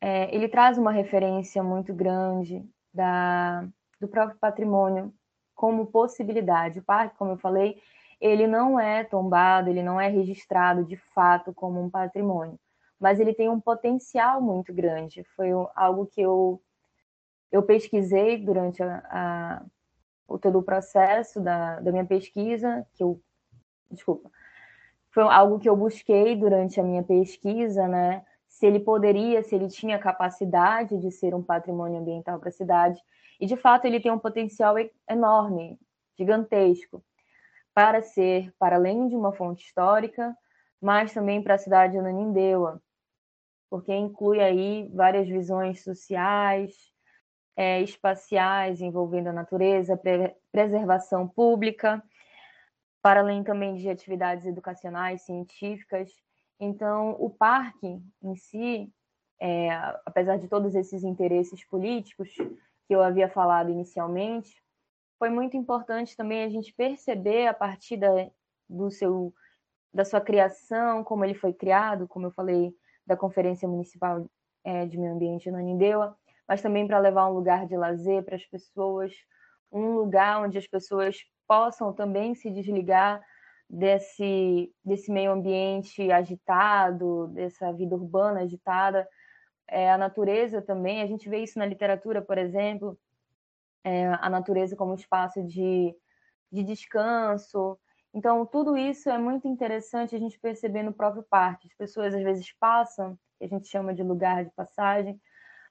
é, 0.00 0.34
ele 0.34 0.48
traz 0.48 0.78
uma 0.78 0.92
referência 0.92 1.62
muito 1.62 1.92
grande 1.92 2.64
da, 2.94 3.68
do 4.00 4.08
próprio 4.08 4.38
patrimônio 4.38 5.12
como 5.54 5.86
possibilidade. 5.86 6.78
O 6.78 6.84
parque, 6.84 7.16
como 7.16 7.32
eu 7.32 7.38
falei, 7.38 7.80
ele 8.20 8.46
não 8.46 8.78
é 8.78 9.04
tombado, 9.04 9.70
ele 9.70 9.82
não 9.82 10.00
é 10.00 10.08
registrado 10.08 10.84
de 10.84 10.96
fato 10.96 11.52
como 11.52 11.80
um 11.82 11.90
patrimônio, 11.90 12.58
mas 12.98 13.20
ele 13.20 13.34
tem 13.34 13.48
um 13.48 13.60
potencial 13.60 14.40
muito 14.40 14.72
grande. 14.72 15.24
Foi 15.36 15.48
algo 15.74 16.06
que 16.06 16.20
eu, 16.20 16.60
eu 17.50 17.62
pesquisei 17.62 18.38
durante 18.38 18.82
a, 18.82 19.02
a 19.10 19.62
o, 20.28 20.38
todo 20.38 20.58
o 20.58 20.62
processo 20.62 21.40
da, 21.40 21.80
da 21.80 21.90
minha 21.90 22.04
pesquisa, 22.04 22.86
que 22.94 23.02
eu 23.02 23.20
desculpa, 23.90 24.30
foi 25.10 25.22
algo 25.24 25.58
que 25.58 25.68
eu 25.68 25.74
busquei 25.74 26.36
durante 26.36 26.78
a 26.78 26.84
minha 26.84 27.02
pesquisa, 27.02 27.88
né? 27.88 28.22
Se 28.46 28.66
ele 28.66 28.80
poderia, 28.80 29.42
se 29.42 29.54
ele 29.54 29.68
tinha 29.68 29.98
capacidade 29.98 30.98
de 30.98 31.10
ser 31.10 31.34
um 31.34 31.42
patrimônio 31.42 31.98
ambiental 31.98 32.38
para 32.38 32.50
a 32.50 32.52
cidade. 32.52 33.00
E 33.40 33.46
de 33.46 33.56
fato 33.56 33.84
ele 33.84 34.00
tem 34.00 34.10
um 34.10 34.18
potencial 34.18 34.74
enorme, 35.08 35.78
gigantesco, 36.18 37.04
para 37.74 38.02
ser, 38.02 38.52
para 38.58 38.76
além 38.76 39.08
de 39.08 39.14
uma 39.14 39.32
fonte 39.32 39.64
histórica, 39.64 40.36
mas 40.80 41.12
também 41.12 41.42
para 41.42 41.54
a 41.54 41.58
cidade 41.58 41.92
de 41.92 41.98
Ananindeua, 41.98 42.82
porque 43.70 43.94
inclui 43.94 44.40
aí 44.40 44.90
várias 44.94 45.28
visões 45.28 45.84
sociais, 45.84 46.74
é, 47.56 47.80
espaciais 47.80 48.80
envolvendo 48.80 49.28
a 49.28 49.32
natureza, 49.32 49.96
pre 49.96 50.34
preservação 50.50 51.28
pública 51.28 52.02
para 53.02 53.20
além 53.20 53.42
também 53.44 53.74
de 53.74 53.88
atividades 53.88 54.46
educacionais, 54.46 55.22
científicas. 55.22 56.10
Então, 56.58 57.16
o 57.18 57.30
parque 57.30 58.02
em 58.22 58.36
si, 58.36 58.92
é, 59.40 59.70
apesar 60.04 60.36
de 60.36 60.48
todos 60.48 60.74
esses 60.74 61.04
interesses 61.04 61.64
políticos 61.64 62.28
que 62.88 62.94
eu 62.94 63.02
havia 63.02 63.28
falado 63.28 63.70
inicialmente, 63.70 64.50
foi 65.18 65.28
muito 65.28 65.56
importante 65.56 66.16
também 66.16 66.42
a 66.42 66.48
gente 66.48 66.72
perceber 66.72 67.46
a 67.46 67.52
partir 67.54 67.98
da, 67.98 68.08
do 68.68 68.90
seu, 68.90 69.32
da 69.92 70.04
sua 70.04 70.22
criação, 70.22 71.04
como 71.04 71.22
ele 71.24 71.34
foi 71.34 71.52
criado, 71.52 72.08
como 72.08 72.26
eu 72.26 72.30
falei, 72.30 72.72
da 73.06 73.16
Conferência 73.16 73.68
Municipal 73.68 74.26
é, 74.64 74.86
de 74.86 74.98
Meio 74.98 75.12
Ambiente 75.12 75.50
na 75.50 75.60
Nindeua, 75.60 76.16
mas 76.48 76.62
também 76.62 76.86
para 76.86 76.98
levar 76.98 77.28
um 77.28 77.34
lugar 77.34 77.66
de 77.66 77.76
lazer 77.76 78.24
para 78.24 78.36
as 78.36 78.46
pessoas, 78.46 79.12
um 79.70 79.94
lugar 79.94 80.42
onde 80.42 80.56
as 80.56 80.66
pessoas 80.66 81.16
possam 81.46 81.92
também 81.92 82.34
se 82.34 82.50
desligar 82.50 83.22
desse, 83.68 84.72
desse 84.82 85.12
meio 85.12 85.32
ambiente 85.32 86.10
agitado, 86.10 87.28
dessa 87.28 87.70
vida 87.72 87.94
urbana 87.94 88.40
agitada. 88.40 89.06
É, 89.68 89.90
a 89.90 89.98
natureza 89.98 90.62
também, 90.62 91.02
a 91.02 91.06
gente 91.06 91.28
vê 91.28 91.42
isso 91.42 91.58
na 91.58 91.66
literatura, 91.66 92.22
por 92.22 92.38
exemplo, 92.38 92.98
é, 93.84 94.06
a 94.06 94.30
natureza 94.30 94.74
como 94.74 94.94
espaço 94.94 95.42
de, 95.44 95.94
de 96.50 96.62
descanso. 96.64 97.78
Então, 98.14 98.46
tudo 98.46 98.76
isso 98.76 99.10
é 99.10 99.18
muito 99.18 99.46
interessante 99.46 100.16
a 100.16 100.18
gente 100.18 100.40
perceber 100.40 100.82
no 100.82 100.92
próprio 100.92 101.22
parque. 101.22 101.68
As 101.68 101.74
pessoas 101.74 102.14
às 102.14 102.22
vezes 102.22 102.52
passam, 102.58 103.18
que 103.38 103.44
a 103.44 103.48
gente 103.48 103.68
chama 103.68 103.94
de 103.94 104.02
lugar 104.02 104.44
de 104.44 104.50
passagem. 104.52 105.20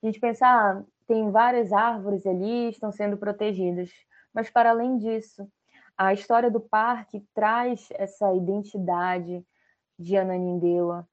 A 0.01 0.05
gente 0.05 0.19
pensa, 0.19 0.45
ah, 0.45 0.83
tem 1.07 1.31
várias 1.31 1.73
árvores 1.73 2.25
ali, 2.25 2.69
estão 2.69 2.91
sendo 2.91 3.17
protegidas. 3.17 3.91
Mas, 4.33 4.49
para 4.49 4.69
além 4.69 4.97
disso, 4.97 5.49
a 5.97 6.13
história 6.13 6.51
do 6.51 6.61
parque 6.61 7.25
traz 7.33 7.89
essa 7.91 8.31
identidade 8.33 9.43
de 9.97 10.15
Ananindeua, 10.15 11.07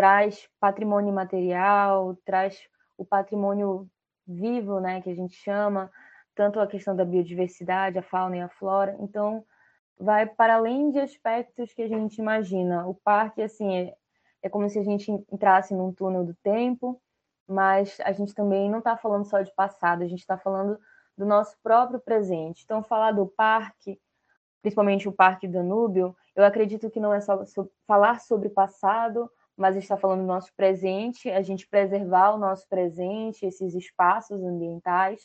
traz 0.00 0.48
patrimônio 0.58 1.12
material, 1.12 2.16
traz 2.24 2.58
o 2.96 3.04
patrimônio 3.04 3.86
vivo, 4.26 4.80
né, 4.80 5.02
que 5.02 5.10
a 5.10 5.14
gente 5.14 5.34
chama, 5.34 5.90
tanto 6.34 6.58
a 6.58 6.66
questão 6.66 6.96
da 6.96 7.04
biodiversidade, 7.04 7.98
a 7.98 8.02
fauna 8.02 8.38
e 8.38 8.40
a 8.40 8.48
flora. 8.48 8.96
Então, 8.98 9.44
vai 9.98 10.24
para 10.24 10.54
além 10.54 10.90
de 10.90 11.00
aspectos 11.00 11.74
que 11.74 11.82
a 11.82 11.86
gente 11.86 12.16
imagina. 12.16 12.86
O 12.86 12.94
parque, 12.94 13.42
assim, 13.42 13.76
é, 13.76 13.94
é 14.42 14.48
como 14.48 14.70
se 14.70 14.78
a 14.78 14.82
gente 14.82 15.12
entrasse 15.30 15.74
num 15.74 15.92
túnel 15.92 16.24
do 16.24 16.34
tempo, 16.36 16.98
mas 17.46 17.98
a 18.02 18.12
gente 18.12 18.34
também 18.34 18.70
não 18.70 18.78
está 18.78 18.96
falando 18.96 19.26
só 19.26 19.42
de 19.42 19.54
passado, 19.54 20.02
a 20.02 20.08
gente 20.08 20.20
está 20.20 20.38
falando 20.38 20.78
do 21.14 21.26
nosso 21.26 21.58
próprio 21.62 22.00
presente. 22.00 22.62
Então, 22.64 22.82
falar 22.82 23.12
do 23.12 23.26
parque 23.26 24.00
principalmente 24.62 25.08
o 25.08 25.12
Parque 25.12 25.48
Danúbio, 25.48 26.14
eu 26.36 26.44
acredito 26.44 26.90
que 26.90 27.00
não 27.00 27.12
é 27.14 27.20
só 27.20 27.44
falar 27.86 28.20
sobre 28.20 28.48
passado, 28.48 29.30
mas 29.60 29.76
está 29.76 29.96
falando 29.96 30.22
do 30.22 30.26
nosso 30.26 30.54
presente, 30.54 31.30
a 31.30 31.42
gente 31.42 31.68
preservar 31.68 32.30
o 32.30 32.38
nosso 32.38 32.66
presente, 32.66 33.44
esses 33.44 33.74
espaços 33.74 34.42
ambientais, 34.42 35.20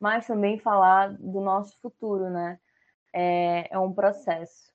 mas 0.00 0.26
também 0.26 0.58
falar 0.58 1.12
do 1.18 1.40
nosso 1.40 1.78
futuro, 1.80 2.30
né? 2.30 2.58
É, 3.12 3.68
é 3.74 3.78
um 3.78 3.92
processo. 3.92 4.72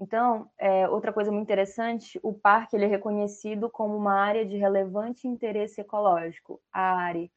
Então, 0.00 0.48
é, 0.56 0.88
outra 0.88 1.12
coisa 1.12 1.32
muito 1.32 1.46
interessante, 1.46 2.20
o 2.22 2.32
parque 2.32 2.76
ele 2.76 2.84
é 2.84 2.88
reconhecido 2.88 3.68
como 3.68 3.96
uma 3.96 4.14
área 4.14 4.46
de 4.46 4.56
relevante 4.56 5.26
interesse 5.26 5.80
ecológico, 5.80 6.60
a 6.72 6.94
área. 6.96 7.28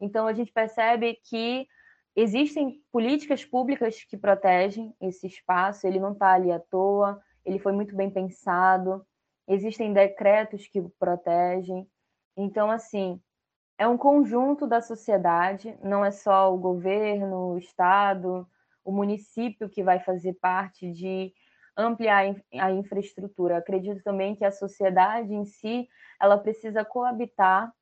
Então, 0.00 0.26
a 0.26 0.32
gente 0.32 0.52
percebe 0.52 1.16
que 1.22 1.68
Existem 2.14 2.78
políticas 2.92 3.42
públicas 3.42 4.04
que 4.04 4.18
protegem 4.18 4.94
esse 5.00 5.26
espaço, 5.26 5.86
ele 5.86 5.98
não 5.98 6.12
está 6.12 6.34
ali 6.34 6.52
à 6.52 6.60
toa, 6.60 7.18
ele 7.42 7.58
foi 7.58 7.72
muito 7.72 7.96
bem 7.96 8.10
pensado, 8.10 9.02
existem 9.46 9.92
decretos 9.92 10.66
que 10.66 10.80
protegem. 10.98 11.88
Então, 12.36 12.70
assim, 12.70 13.20
é 13.78 13.86
um 13.86 13.96
conjunto 13.96 14.66
da 14.66 14.80
sociedade, 14.80 15.76
não 15.82 16.04
é 16.04 16.10
só 16.10 16.54
o 16.54 16.58
governo, 16.58 17.54
o 17.54 17.58
Estado, 17.58 18.46
o 18.84 18.92
município 18.92 19.68
que 19.68 19.82
vai 19.82 20.00
fazer 20.00 20.34
parte 20.34 20.90
de 20.92 21.32
ampliar 21.76 22.34
a 22.60 22.70
infraestrutura. 22.70 23.58
Acredito 23.58 24.02
também 24.02 24.34
que 24.34 24.44
a 24.44 24.52
sociedade 24.52 25.34
em 25.34 25.44
si, 25.44 25.88
ela 26.20 26.38
precisa 26.38 26.84
coabitar 26.84 27.72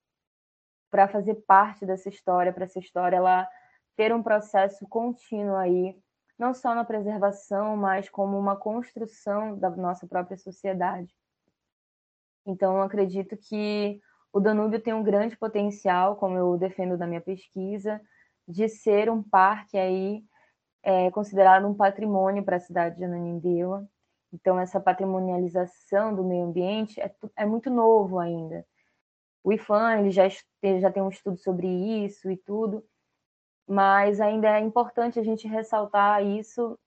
para 0.90 1.08
fazer 1.08 1.34
parte 1.46 1.86
dessa 1.86 2.08
história, 2.08 2.52
para 2.52 2.64
essa 2.64 2.78
história 2.78 3.16
ela 3.16 3.48
ter 3.96 4.12
um 4.14 4.22
processo 4.22 4.86
contínuo 4.88 5.56
aí, 5.56 5.96
não 6.38 6.54
só 6.54 6.74
na 6.74 6.84
preservação, 6.84 7.76
mas 7.76 8.08
como 8.08 8.38
uma 8.38 8.56
construção 8.56 9.58
da 9.58 9.70
nossa 9.70 10.06
própria 10.06 10.36
sociedade. 10.36 11.19
Então, 12.46 12.80
acredito 12.80 13.36
que 13.36 14.00
o 14.32 14.40
Danúbio 14.40 14.80
tem 14.80 14.94
um 14.94 15.02
grande 15.02 15.36
potencial, 15.36 16.16
como 16.16 16.36
eu 16.36 16.56
defendo 16.56 16.96
na 16.96 17.06
minha 17.06 17.20
pesquisa, 17.20 18.00
de 18.46 18.68
ser 18.68 19.10
um 19.10 19.22
parque 19.22 19.76
aí 19.76 20.24
é, 20.82 21.10
considerado 21.10 21.66
um 21.66 21.74
patrimônio 21.74 22.44
para 22.44 22.56
a 22.56 22.60
cidade 22.60 22.96
de 22.96 23.04
Ananindeua. 23.04 23.88
Então, 24.32 24.58
essa 24.58 24.80
patrimonialização 24.80 26.14
do 26.14 26.24
meio 26.24 26.44
ambiente 26.44 27.00
é, 27.00 27.14
é 27.36 27.44
muito 27.44 27.70
novo 27.70 28.18
ainda. 28.18 28.64
O 29.42 29.52
IFAM 29.52 30.00
ele 30.00 30.10
já, 30.10 30.28
ele 30.62 30.80
já 30.80 30.90
tem 30.90 31.02
um 31.02 31.08
estudo 31.08 31.38
sobre 31.38 31.66
isso 31.66 32.30
e 32.30 32.36
tudo, 32.36 32.84
mas 33.66 34.20
ainda 34.20 34.48
é 34.48 34.60
importante 34.60 35.18
a 35.18 35.22
gente 35.22 35.48
ressaltar 35.48 36.24
isso 36.24 36.78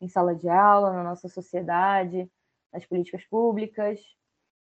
em 0.00 0.08
sala 0.08 0.34
de 0.34 0.48
aula, 0.48 0.92
na 0.92 1.04
nossa 1.04 1.28
sociedade, 1.28 2.30
nas 2.72 2.86
políticas 2.86 3.24
públicas. 3.26 4.00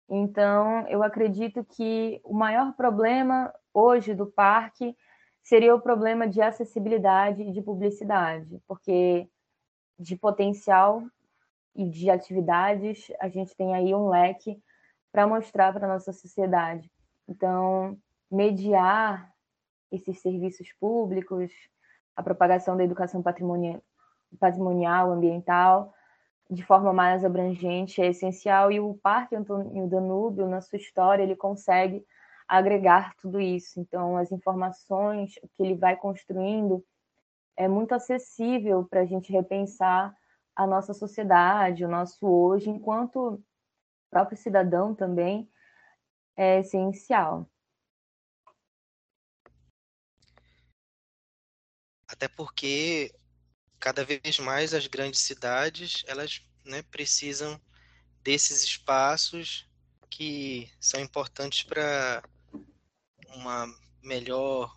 Então, 0.08 0.86
eu 0.88 1.02
acredito 1.02 1.64
que 1.64 2.20
o 2.24 2.34
maior 2.34 2.74
problema 2.74 3.52
hoje 3.72 4.14
do 4.14 4.26
parque 4.26 4.96
seria 5.42 5.74
o 5.74 5.80
problema 5.80 6.28
de 6.28 6.40
acessibilidade 6.40 7.42
e 7.42 7.52
de 7.52 7.62
publicidade, 7.62 8.60
porque 8.66 9.28
de 9.98 10.16
potencial 10.16 11.02
e 11.74 11.88
de 11.88 12.10
atividades 12.10 13.10
a 13.20 13.28
gente 13.28 13.56
tem 13.56 13.74
aí 13.74 13.94
um 13.94 14.08
leque 14.08 14.60
para 15.10 15.26
mostrar 15.26 15.72
para 15.72 15.86
a 15.86 15.92
nossa 15.92 16.12
sociedade. 16.12 16.90
Então, 17.28 17.96
mediar 18.30 19.32
esses 19.90 20.20
serviços 20.20 20.72
públicos, 20.80 21.52
a 22.16 22.22
propagação 22.22 22.76
da 22.76 22.84
educação 22.84 23.22
patrimonial, 23.22 25.12
ambiental, 25.12 25.93
de 26.50 26.64
forma 26.64 26.92
mais 26.92 27.24
abrangente 27.24 28.02
é 28.02 28.08
essencial 28.08 28.70
e 28.70 28.78
o 28.78 28.94
Parque 28.94 29.34
Antônio 29.34 29.88
Danúbio, 29.88 30.48
na 30.48 30.60
sua 30.60 30.78
história, 30.78 31.22
ele 31.22 31.36
consegue 31.36 32.04
agregar 32.46 33.14
tudo 33.16 33.40
isso. 33.40 33.80
Então, 33.80 34.16
as 34.16 34.30
informações 34.30 35.34
que 35.54 35.62
ele 35.62 35.74
vai 35.74 35.96
construindo 35.96 36.84
é 37.56 37.66
muito 37.68 37.94
acessível 37.94 38.84
para 38.84 39.00
a 39.00 39.06
gente 39.06 39.32
repensar 39.32 40.14
a 40.54 40.66
nossa 40.66 40.92
sociedade, 40.92 41.84
o 41.84 41.88
nosso 41.88 42.26
hoje, 42.26 42.70
enquanto 42.70 43.42
próprio 44.10 44.38
cidadão 44.38 44.94
também 44.94 45.50
é 46.36 46.60
essencial. 46.60 47.48
Até 52.06 52.28
porque 52.28 53.12
cada 53.84 54.02
vez 54.02 54.38
mais 54.38 54.72
as 54.72 54.86
grandes 54.86 55.20
cidades 55.20 56.04
elas 56.06 56.40
né, 56.64 56.82
precisam 56.90 57.60
desses 58.22 58.64
espaços 58.64 59.68
que 60.08 60.70
são 60.80 60.98
importantes 61.00 61.64
para 61.64 62.24
uma 63.28 63.66
melhor 64.02 64.74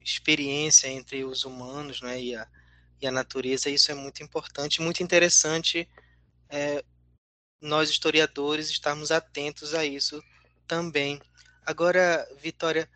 experiência 0.00 0.88
entre 0.88 1.22
os 1.22 1.44
humanos 1.44 2.00
né, 2.00 2.20
e, 2.20 2.34
a, 2.34 2.48
e 3.00 3.06
a 3.06 3.12
natureza. 3.12 3.70
Isso 3.70 3.92
é 3.92 3.94
muito 3.94 4.24
importante, 4.24 4.82
muito 4.82 5.04
interessante 5.04 5.88
é, 6.48 6.84
nós 7.60 7.88
historiadores 7.88 8.70
estarmos 8.70 9.12
atentos 9.12 9.72
a 9.72 9.84
isso 9.84 10.20
também. 10.66 11.22
Agora, 11.64 12.28
Vitória, 12.42 12.90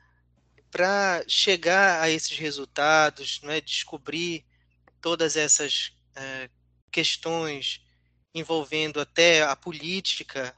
para 0.72 1.22
chegar 1.28 2.02
a 2.02 2.10
esses 2.10 2.36
resultados, 2.36 3.40
né, 3.42 3.60
descobrir 3.60 4.44
todas 5.02 5.36
essas 5.36 5.92
é, 6.14 6.48
questões 6.90 7.84
envolvendo 8.34 9.00
até 9.00 9.42
a 9.42 9.54
política 9.54 10.56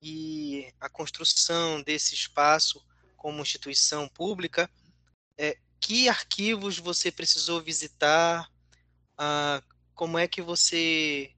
e 0.00 0.72
a 0.80 0.88
construção 0.88 1.82
desse 1.82 2.14
espaço 2.14 2.82
como 3.16 3.42
instituição 3.42 4.08
pública, 4.08 4.70
é, 5.36 5.58
que 5.80 6.08
arquivos 6.08 6.78
você 6.78 7.10
precisou 7.10 7.60
visitar? 7.60 8.50
Ah, 9.18 9.62
como 9.94 10.18
é 10.18 10.26
que 10.28 10.40
você 10.40 11.34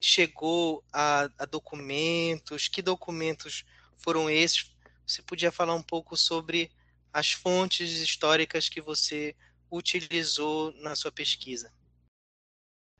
chegou 0.00 0.84
a, 0.92 1.28
a 1.38 1.44
documentos? 1.44 2.66
Que 2.68 2.82
documentos 2.82 3.64
foram 3.98 4.30
esses? 4.30 4.74
Você 5.06 5.22
podia 5.22 5.52
falar 5.52 5.74
um 5.74 5.82
pouco 5.82 6.16
sobre 6.16 6.70
as 7.12 7.32
fontes 7.32 7.90
históricas 7.92 8.68
que 8.68 8.80
você 8.80 9.34
utilizou 9.70 10.72
na 10.80 10.94
sua 10.94 11.12
pesquisa? 11.12 11.72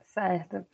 Certo. 0.05 0.65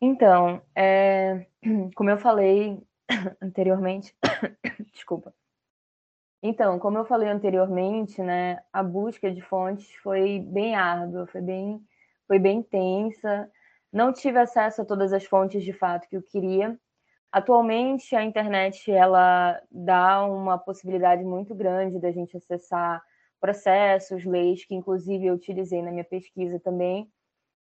Então, 0.00 0.62
é, 0.74 1.46
como 1.94 2.10
eu 2.10 2.18
falei 2.18 2.82
anteriormente, 3.40 4.14
desculpa. 4.92 5.34
Então, 6.42 6.78
como 6.78 6.98
eu 6.98 7.04
falei 7.04 7.28
anteriormente, 7.28 8.22
né, 8.22 8.62
a 8.72 8.82
busca 8.82 9.32
de 9.32 9.40
fontes 9.40 9.92
foi 9.96 10.38
bem 10.38 10.74
árdua, 10.76 11.26
foi 11.26 11.40
bem, 11.40 11.80
foi 12.26 12.38
bem 12.38 12.58
intensa. 12.58 13.50
Não 13.92 14.12
tive 14.12 14.38
acesso 14.38 14.82
a 14.82 14.84
todas 14.84 15.12
as 15.12 15.24
fontes 15.24 15.64
de 15.64 15.72
fato 15.72 16.08
que 16.08 16.16
eu 16.16 16.22
queria. 16.22 16.78
Atualmente, 17.32 18.14
a 18.14 18.22
internet 18.22 18.90
ela 18.90 19.60
dá 19.70 20.24
uma 20.24 20.58
possibilidade 20.58 21.24
muito 21.24 21.54
grande 21.54 21.98
da 21.98 22.12
gente 22.12 22.36
acessar 22.36 23.02
processos, 23.40 24.24
leis, 24.24 24.64
que 24.64 24.74
inclusive 24.74 25.26
eu 25.26 25.34
utilizei 25.34 25.82
na 25.82 25.90
minha 25.90 26.04
pesquisa 26.04 26.58
também. 26.60 27.10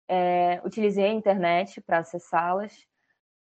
É, 0.08 0.60
utilizei 0.64 1.06
a 1.06 1.12
internet 1.12 1.80
para 1.80 1.98
acessá-las. 1.98 2.86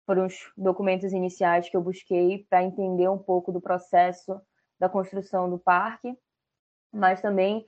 Foram 0.07 0.27
os 0.27 0.53
documentos 0.57 1.13
iniciais 1.13 1.69
que 1.69 1.77
eu 1.77 1.81
busquei 1.81 2.45
para 2.49 2.63
entender 2.63 3.09
um 3.09 3.19
pouco 3.19 3.53
do 3.53 3.61
processo 3.61 4.41
da 4.79 4.89
construção 4.89 5.49
do 5.49 5.59
parque, 5.59 6.17
mas 6.93 7.21
também 7.21 7.67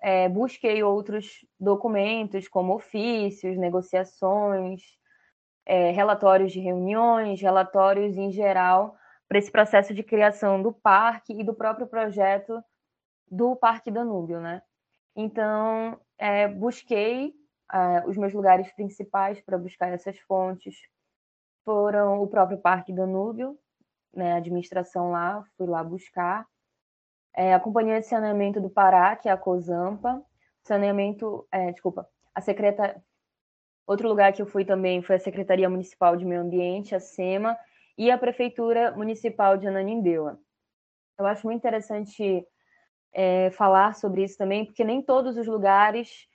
é, 0.00 0.28
busquei 0.28 0.82
outros 0.82 1.44
documentos, 1.60 2.48
como 2.48 2.74
ofícios, 2.74 3.56
negociações, 3.56 4.82
é, 5.64 5.90
relatórios 5.90 6.52
de 6.52 6.60
reuniões, 6.60 7.40
relatórios 7.40 8.16
em 8.16 8.30
geral, 8.30 8.96
para 9.28 9.38
esse 9.38 9.50
processo 9.50 9.92
de 9.92 10.02
criação 10.02 10.62
do 10.62 10.72
parque 10.72 11.32
e 11.32 11.44
do 11.44 11.54
próprio 11.54 11.86
projeto 11.86 12.62
do 13.30 13.56
Parque 13.56 13.90
Danúbio, 13.90 14.40
né? 14.40 14.62
Então, 15.14 15.98
é, 16.18 16.46
busquei 16.46 17.34
é, 17.72 18.06
os 18.06 18.16
meus 18.16 18.32
lugares 18.32 18.70
principais 18.72 19.40
para 19.40 19.58
buscar 19.58 19.88
essas 19.92 20.18
fontes 20.20 20.76
foram 21.64 22.22
o 22.22 22.28
próprio 22.28 22.58
Parque 22.58 22.92
Danúbio, 22.92 23.58
né, 24.14 24.34
a 24.34 24.36
administração 24.36 25.10
lá, 25.10 25.44
fui 25.56 25.66
lá 25.66 25.82
buscar. 25.82 26.46
É, 27.34 27.52
a 27.52 27.60
Companhia 27.60 28.00
de 28.00 28.06
Saneamento 28.06 28.60
do 28.60 28.70
Pará, 28.70 29.16
que 29.16 29.28
é 29.28 29.32
a 29.32 29.36
COSAMPA, 29.36 30.22
saneamento, 30.62 31.46
é, 31.50 31.72
desculpa, 31.72 32.08
a 32.34 32.40
secreta... 32.40 33.02
Outro 33.86 34.08
lugar 34.08 34.32
que 34.32 34.42
eu 34.42 34.46
fui 34.46 34.64
também 34.64 35.00
foi 35.00 35.14
a 35.14 35.20
Secretaria 35.20 35.70
Municipal 35.70 36.16
de 36.16 36.24
Meio 36.24 36.40
Ambiente, 36.40 36.94
a 36.94 36.98
SEMA, 36.98 37.56
e 37.96 38.10
a 38.10 38.18
Prefeitura 38.18 38.90
Municipal 38.96 39.56
de 39.56 39.68
Ananindeua. 39.68 40.40
Eu 41.18 41.26
acho 41.26 41.46
muito 41.46 41.58
interessante 41.58 42.44
é, 43.18 43.50
falar 43.52 43.94
sobre 43.94 44.22
isso 44.22 44.36
também, 44.36 44.66
porque 44.66 44.84
nem 44.84 45.00
todos 45.00 45.38
os 45.38 45.46
lugares 45.46 46.28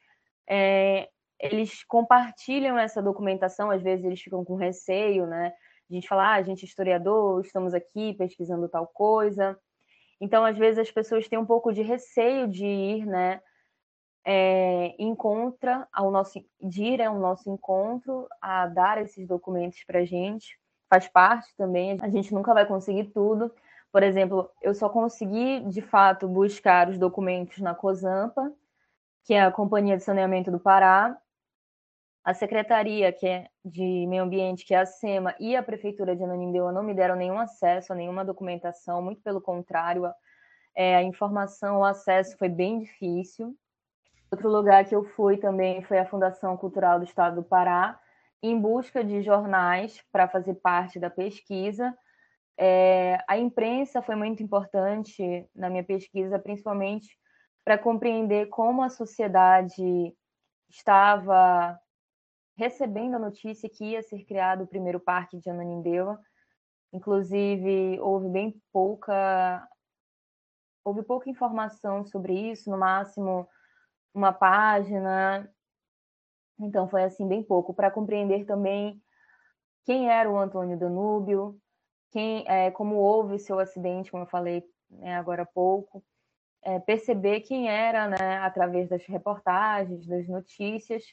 é, 0.50 1.08
eles 1.40 1.84
compartilham 1.84 2.76
essa 2.76 3.04
documentação, 3.04 3.70
às 3.70 3.84
vezes 3.84 4.04
eles 4.04 4.20
ficam 4.20 4.44
com 4.44 4.56
receio, 4.56 5.28
né? 5.28 5.54
A 5.88 5.94
gente 5.94 6.08
fala, 6.08 6.30
ah, 6.30 6.36
a 6.36 6.42
gente 6.42 6.66
é 6.66 6.68
historiador, 6.68 7.40
estamos 7.42 7.76
aqui 7.76 8.14
pesquisando 8.14 8.68
tal 8.68 8.88
coisa. 8.88 9.56
Então, 10.20 10.44
às 10.44 10.58
vezes, 10.58 10.80
as 10.80 10.92
pessoas 10.92 11.28
têm 11.28 11.38
um 11.38 11.46
pouco 11.46 11.72
de 11.72 11.84
receio 11.84 12.48
de 12.48 12.66
ir, 12.66 13.06
né? 13.06 13.42
É, 14.26 14.96
em 14.98 15.14
contra 15.16 15.88
ao 15.92 16.10
nosso, 16.10 16.44
de 16.62 16.84
ir 16.84 17.02
ao 17.02 17.20
nosso 17.20 17.50
encontro, 17.50 18.28
a 18.42 18.66
dar 18.68 19.00
esses 19.02 19.28
documentos 19.28 19.84
para 19.84 20.00
a 20.00 20.06
gente. 20.06 20.60
Faz 20.90 21.08
parte 21.08 21.56
também, 21.56 21.98
a 22.02 22.10
gente 22.10 22.34
nunca 22.34 22.54
vai 22.54 22.66
conseguir 22.66 23.06
tudo, 23.06 23.52
por 23.92 24.04
exemplo, 24.04 24.50
eu 24.62 24.74
só 24.74 24.88
consegui, 24.90 25.62
de 25.62 25.82
fato, 25.82 26.28
buscar 26.28 26.90
os 26.90 26.98
documentos 26.98 27.60
na 27.60 27.76
COSAMPA, 27.76 28.54
que 29.24 29.34
é 29.34 29.42
a 29.42 29.52
Companhia 29.52 29.98
de 29.98 30.04
Saneamento 30.04 30.50
do 30.50 30.60
Pará, 30.60 31.18
a 32.24 32.34
Secretaria 32.34 33.12
que 33.12 33.28
é 33.28 33.48
de 33.66 34.06
Meio 34.08 34.24
Ambiente, 34.24 34.66
que 34.66 34.74
é 34.74 34.80
a 34.80 34.86
SEMA, 34.86 35.36
e 35.40 35.56
a 35.56 35.64
Prefeitura 35.64 36.16
de 36.16 36.24
Ananindeua 36.24 36.72
não 36.72 36.84
me 36.84 36.94
deram 36.94 37.16
nenhum 37.16 37.40
acesso 37.40 37.92
a 37.92 37.96
nenhuma 37.96 38.24
documentação, 38.24 39.02
muito 39.02 39.22
pelo 39.22 39.42
contrário, 39.42 40.12
é, 40.76 40.96
a 40.96 41.04
informação, 41.04 41.80
o 41.80 41.84
acesso 41.84 42.38
foi 42.38 42.48
bem 42.48 42.80
difícil. 42.80 43.56
Outro 44.32 44.50
lugar 44.50 44.86
que 44.86 44.96
eu 44.96 45.04
fui 45.04 45.38
também 45.38 45.82
foi 45.82 46.00
a 46.00 46.06
Fundação 46.06 46.56
Cultural 46.56 47.00
do 47.00 47.06
Estado 47.06 47.36
do 47.36 47.44
Pará, 47.44 48.00
em 48.42 48.58
busca 48.58 49.04
de 49.04 49.22
jornais 49.22 50.02
para 50.12 50.28
fazer 50.28 50.56
parte 50.56 51.00
da 51.00 51.10
pesquisa, 51.10 51.96
é, 52.58 53.18
a 53.28 53.38
imprensa 53.38 54.02
foi 54.02 54.16
muito 54.16 54.44
importante 54.44 55.48
na 55.56 55.70
minha 55.70 55.84
pesquisa, 55.84 56.40
principalmente 56.40 57.18
para 57.64 57.78
compreender 57.78 58.48
como 58.48 58.82
a 58.82 58.90
sociedade 58.90 60.16
estava 60.70 61.80
recebendo 62.58 63.16
a 63.16 63.20
notícia 63.20 63.70
que 63.70 63.92
ia 63.92 64.04
ser 64.04 64.24
criado 64.26 64.64
o 64.64 64.68
primeiro 64.68 65.00
parque 65.00 65.38
de 65.38 65.50
Ananindeua. 65.50 66.20
Inclusive, 66.94 68.00
houve 68.00 68.30
bem 68.30 68.62
pouca 68.72 69.68
houve 70.84 71.04
pouca 71.04 71.30
informação 71.30 72.04
sobre 72.04 72.34
isso, 72.52 72.70
no 72.70 72.78
máximo 72.78 73.48
uma 74.14 74.34
página. 74.34 75.50
Então 76.60 76.88
foi 76.88 77.04
assim 77.04 77.28
bem 77.28 77.44
pouco 77.44 77.74
para 77.74 77.92
compreender 77.92 78.46
também 78.46 79.02
quem 79.86 80.10
era 80.10 80.30
o 80.30 80.38
Antônio 80.38 80.78
Danúbio, 80.78 81.60
quem, 82.12 82.44
é, 82.48 82.70
como 82.72 82.96
houve 82.96 83.40
seu 83.40 83.60
acidente, 83.60 84.12
como 84.12 84.24
eu 84.24 84.30
falei 84.30 84.64
né, 84.90 85.16
agora 85.16 85.44
há 85.44 85.46
pouco, 85.46 86.04
é, 86.62 86.80
perceber 86.80 87.42
quem 87.42 87.70
era, 87.70 88.08
né, 88.08 88.38
através 88.40 88.90
das 88.90 89.04
reportagens, 89.06 90.06
das 90.06 90.28
notícias, 90.28 91.04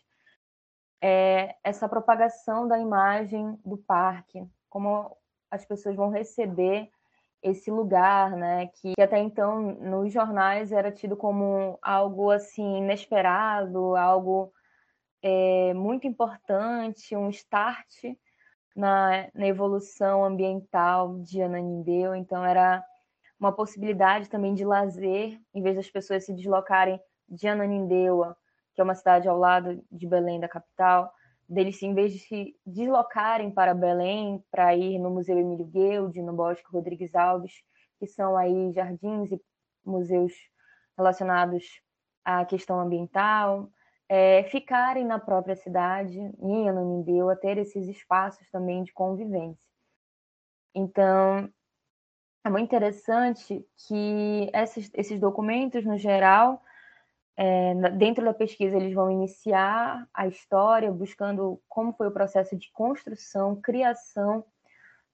é, 1.00 1.54
essa 1.62 1.88
propagação 1.88 2.66
da 2.66 2.78
imagem 2.78 3.58
do 3.64 3.78
parque, 3.78 4.44
como 4.68 5.16
as 5.50 5.64
pessoas 5.64 5.94
vão 5.96 6.10
receber 6.10 6.90
esse 7.40 7.70
lugar, 7.70 8.32
né, 8.32 8.66
que, 8.66 8.94
que 8.94 9.00
até 9.00 9.18
então 9.18 9.60
nos 9.60 10.12
jornais 10.12 10.72
era 10.72 10.90
tido 10.90 11.16
como 11.16 11.78
algo 11.80 12.30
assim 12.30 12.78
inesperado, 12.78 13.94
algo 13.94 14.52
é, 15.22 15.72
muito 15.74 16.06
importante, 16.06 17.16
um 17.16 17.30
start 17.30 18.16
na, 18.78 19.28
na 19.34 19.48
evolução 19.48 20.24
ambiental 20.24 21.18
de 21.18 21.42
Ananindeu. 21.42 22.14
Então 22.14 22.44
era 22.44 22.82
uma 23.38 23.52
possibilidade 23.52 24.30
também 24.30 24.54
de 24.54 24.64
lazer, 24.64 25.36
em 25.52 25.60
vez 25.60 25.74
das 25.74 25.90
pessoas 25.90 26.24
se 26.24 26.32
deslocarem 26.32 27.00
de 27.28 27.48
Ananindeua, 27.48 28.36
que 28.74 28.80
é 28.80 28.84
uma 28.84 28.94
cidade 28.94 29.28
ao 29.28 29.36
lado 29.36 29.82
de 29.90 30.06
Belém, 30.06 30.38
da 30.38 30.48
capital, 30.48 31.12
deles, 31.48 31.82
em 31.82 31.92
vez 31.92 32.12
de 32.12 32.20
se 32.20 32.54
deslocarem 32.64 33.50
para 33.50 33.74
Belém, 33.74 34.44
para 34.48 34.76
ir 34.76 35.00
no 35.00 35.10
Museu 35.10 35.36
Emílio 35.36 35.66
Guilde, 35.66 36.22
no 36.22 36.32
Bosque 36.32 36.70
Rodrigues 36.72 37.12
Alves, 37.16 37.52
que 37.98 38.06
são 38.06 38.36
aí 38.36 38.72
jardins 38.72 39.32
e 39.32 39.40
museus 39.84 40.32
relacionados 40.96 41.64
à 42.24 42.44
questão 42.44 42.78
ambiental, 42.78 43.68
é, 44.08 44.42
ficarem 44.44 45.04
na 45.04 45.18
própria 45.18 45.54
cidade, 45.54 46.18
em 46.18 46.68
Ananindeua, 46.68 47.36
ter 47.36 47.58
esses 47.58 47.86
espaços 47.86 48.48
também 48.50 48.82
de 48.82 48.92
convivência. 48.92 49.62
Então, 50.74 51.48
é 52.44 52.48
muito 52.48 52.64
interessante 52.64 53.66
que 53.86 54.50
esses, 54.54 54.90
esses 54.94 55.20
documentos, 55.20 55.84
no 55.84 55.98
geral, 55.98 56.62
é, 57.36 57.74
dentro 57.90 58.24
da 58.24 58.32
pesquisa, 58.32 58.76
eles 58.76 58.94
vão 58.94 59.10
iniciar 59.10 60.08
a 60.14 60.26
história 60.26 60.90
buscando 60.90 61.60
como 61.68 61.92
foi 61.92 62.08
o 62.08 62.12
processo 62.12 62.56
de 62.56 62.70
construção, 62.72 63.60
criação 63.60 64.44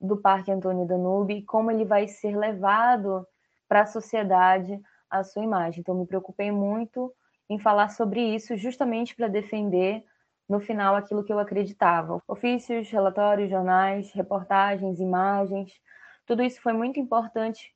do 0.00 0.16
Parque 0.16 0.52
Antônio 0.52 0.86
Danube 0.86 1.34
e 1.34 1.44
como 1.44 1.70
ele 1.70 1.84
vai 1.84 2.06
ser 2.06 2.36
levado 2.36 3.26
para 3.66 3.82
a 3.82 3.86
sociedade 3.86 4.80
a 5.10 5.24
sua 5.24 5.42
imagem. 5.42 5.80
Então, 5.80 5.94
me 5.94 6.06
preocupei 6.06 6.50
muito 6.50 7.12
em 7.48 7.58
falar 7.58 7.88
sobre 7.88 8.20
isso, 8.34 8.56
justamente 8.56 9.14
para 9.14 9.28
defender 9.28 10.04
no 10.48 10.60
final 10.60 10.94
aquilo 10.94 11.24
que 11.24 11.32
eu 11.32 11.38
acreditava. 11.38 12.22
Ofícios, 12.28 12.90
relatórios, 12.90 13.50
jornais, 13.50 14.12
reportagens, 14.12 15.00
imagens, 15.00 15.72
tudo 16.26 16.42
isso 16.42 16.60
foi 16.60 16.72
muito 16.72 16.98
importante. 16.98 17.72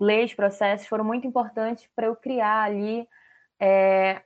Leis, 0.00 0.34
processos 0.34 0.86
foram 0.86 1.04
muito 1.04 1.26
importantes 1.26 1.88
para 1.94 2.06
eu 2.06 2.16
criar 2.16 2.62
ali 2.62 3.08
é, 3.60 4.22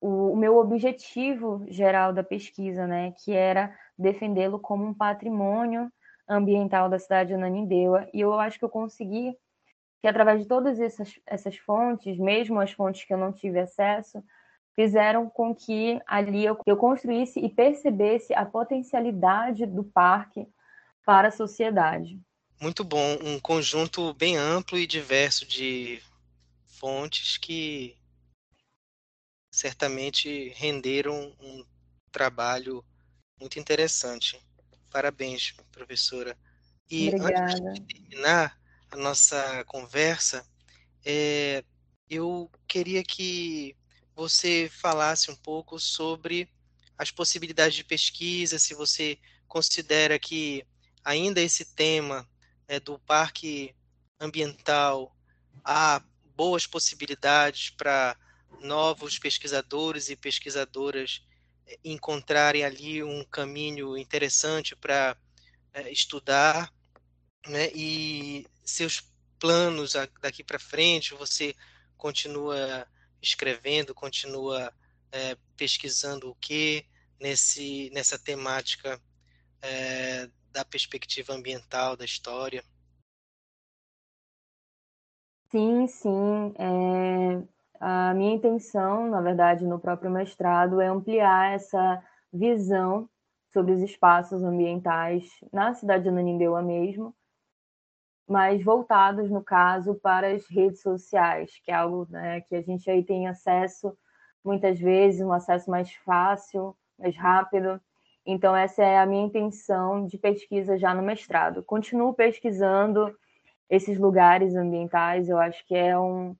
o, 0.00 0.32
o, 0.32 0.36
meu 0.36 0.56
objetivo 0.56 1.64
geral 1.68 2.12
da 2.12 2.22
pesquisa, 2.22 2.86
né, 2.86 3.12
que 3.12 3.32
era 3.32 3.76
defendê-lo 3.98 4.60
como 4.60 4.84
um 4.84 4.94
patrimônio 4.94 5.90
ambiental 6.28 6.88
da 6.88 6.98
cidade 6.98 7.28
de 7.28 7.34
Ananindeua, 7.34 8.08
e 8.14 8.20
eu 8.20 8.32
acho 8.38 8.58
que 8.58 8.64
eu 8.64 8.70
consegui 8.70 9.36
que 10.04 10.08
através 10.08 10.42
de 10.42 10.46
todas 10.46 10.78
essas, 10.78 11.18
essas 11.24 11.56
fontes, 11.56 12.18
mesmo 12.18 12.60
as 12.60 12.70
fontes 12.70 13.04
que 13.04 13.14
eu 13.14 13.16
não 13.16 13.32
tive 13.32 13.58
acesso, 13.58 14.22
fizeram 14.74 15.30
com 15.30 15.54
que 15.54 15.98
ali 16.06 16.44
eu, 16.44 16.58
eu 16.66 16.76
construísse 16.76 17.40
e 17.40 17.48
percebesse 17.48 18.34
a 18.34 18.44
potencialidade 18.44 19.64
do 19.64 19.82
parque 19.82 20.46
para 21.06 21.28
a 21.28 21.30
sociedade. 21.30 22.20
Muito 22.60 22.84
bom, 22.84 23.16
um 23.22 23.40
conjunto 23.40 24.12
bem 24.12 24.36
amplo 24.36 24.76
e 24.76 24.86
diverso 24.86 25.46
de 25.46 26.02
fontes 26.66 27.38
que 27.38 27.96
certamente 29.50 30.50
renderam 30.50 31.34
um 31.40 31.64
trabalho 32.12 32.84
muito 33.40 33.58
interessante. 33.58 34.38
Parabéns, 34.90 35.52
professora. 35.72 36.36
E 36.90 37.08
Obrigada. 37.08 37.40
antes 37.40 37.72
de 37.72 37.80
terminar 37.86 38.63
a 38.94 38.96
nossa 38.96 39.64
conversa, 39.64 40.46
é, 41.04 41.64
eu 42.08 42.48
queria 42.68 43.02
que 43.02 43.76
você 44.14 44.70
falasse 44.72 45.32
um 45.32 45.34
pouco 45.34 45.80
sobre 45.80 46.48
as 46.96 47.10
possibilidades 47.10 47.74
de 47.74 47.82
pesquisa, 47.82 48.56
se 48.56 48.72
você 48.72 49.18
considera 49.48 50.16
que 50.16 50.64
ainda 51.04 51.40
esse 51.40 51.64
tema 51.74 52.24
é, 52.68 52.78
do 52.78 52.96
parque 53.00 53.74
ambiental 54.20 55.12
há 55.64 56.00
boas 56.36 56.64
possibilidades 56.64 57.70
para 57.70 58.16
novos 58.60 59.18
pesquisadores 59.18 60.08
e 60.08 60.14
pesquisadoras 60.14 61.26
eh, 61.66 61.78
encontrarem 61.84 62.64
ali 62.64 63.02
um 63.02 63.24
caminho 63.24 63.98
interessante 63.98 64.76
para 64.76 65.16
é, 65.72 65.90
estudar, 65.90 66.72
né? 67.48 67.70
E 67.74 68.46
seus 68.64 69.12
planos 69.38 69.94
daqui 70.20 70.42
para 70.42 70.58
frente, 70.58 71.14
você 71.14 71.54
continua 71.96 72.86
escrevendo, 73.22 73.94
continua 73.94 74.72
é, 75.12 75.36
pesquisando 75.56 76.30
o 76.30 76.34
que 76.34 76.86
nesse 77.20 77.90
nessa 77.94 78.18
temática 78.18 79.00
é, 79.62 80.28
da 80.52 80.64
perspectiva 80.64 81.32
ambiental 81.32 81.96
da 81.96 82.04
história? 82.04 82.62
Sim, 85.50 85.86
sim. 85.86 86.54
É, 86.58 87.42
a 87.80 88.14
minha 88.14 88.34
intenção, 88.34 89.08
na 89.08 89.20
verdade, 89.20 89.64
no 89.64 89.78
próprio 89.78 90.10
mestrado, 90.10 90.80
é 90.80 90.88
ampliar 90.88 91.54
essa 91.54 92.02
visão 92.32 93.08
sobre 93.52 93.72
os 93.72 93.80
espaços 93.80 94.42
ambientais 94.42 95.28
na 95.52 95.72
cidade 95.74 96.04
de 96.04 96.08
Ananindeua 96.08 96.60
mesmo, 96.60 97.14
mas 98.28 98.62
voltados, 98.62 99.30
no 99.30 99.42
caso, 99.42 99.94
para 99.96 100.28
as 100.32 100.46
redes 100.48 100.80
sociais, 100.80 101.60
que 101.62 101.70
é 101.70 101.74
algo 101.74 102.06
né, 102.10 102.40
que 102.42 102.56
a 102.56 102.62
gente 102.62 102.90
aí 102.90 103.04
tem 103.04 103.28
acesso 103.28 103.96
muitas 104.42 104.78
vezes, 104.78 105.20
um 105.20 105.32
acesso 105.32 105.70
mais 105.70 105.92
fácil, 105.94 106.76
mais 106.98 107.16
rápido. 107.16 107.80
Então, 108.26 108.56
essa 108.56 108.82
é 108.82 108.98
a 108.98 109.06
minha 109.06 109.24
intenção 109.24 110.06
de 110.06 110.18
pesquisa 110.18 110.78
já 110.78 110.94
no 110.94 111.02
mestrado. 111.02 111.62
Continuo 111.62 112.14
pesquisando 112.14 113.14
esses 113.68 113.98
lugares 113.98 114.54
ambientais, 114.54 115.28
eu 115.28 115.38
acho 115.38 115.66
que 115.66 115.74
é 115.74 115.98
um, 115.98 116.36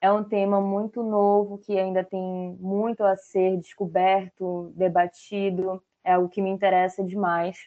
é 0.00 0.10
um 0.12 0.24
tema 0.24 0.60
muito 0.60 1.02
novo 1.02 1.58
que 1.58 1.78
ainda 1.78 2.04
tem 2.04 2.56
muito 2.60 3.02
a 3.02 3.16
ser 3.16 3.58
descoberto, 3.58 4.72
debatido, 4.74 5.82
é 6.04 6.12
algo 6.12 6.28
que 6.28 6.42
me 6.42 6.50
interessa 6.50 7.02
demais. 7.02 7.58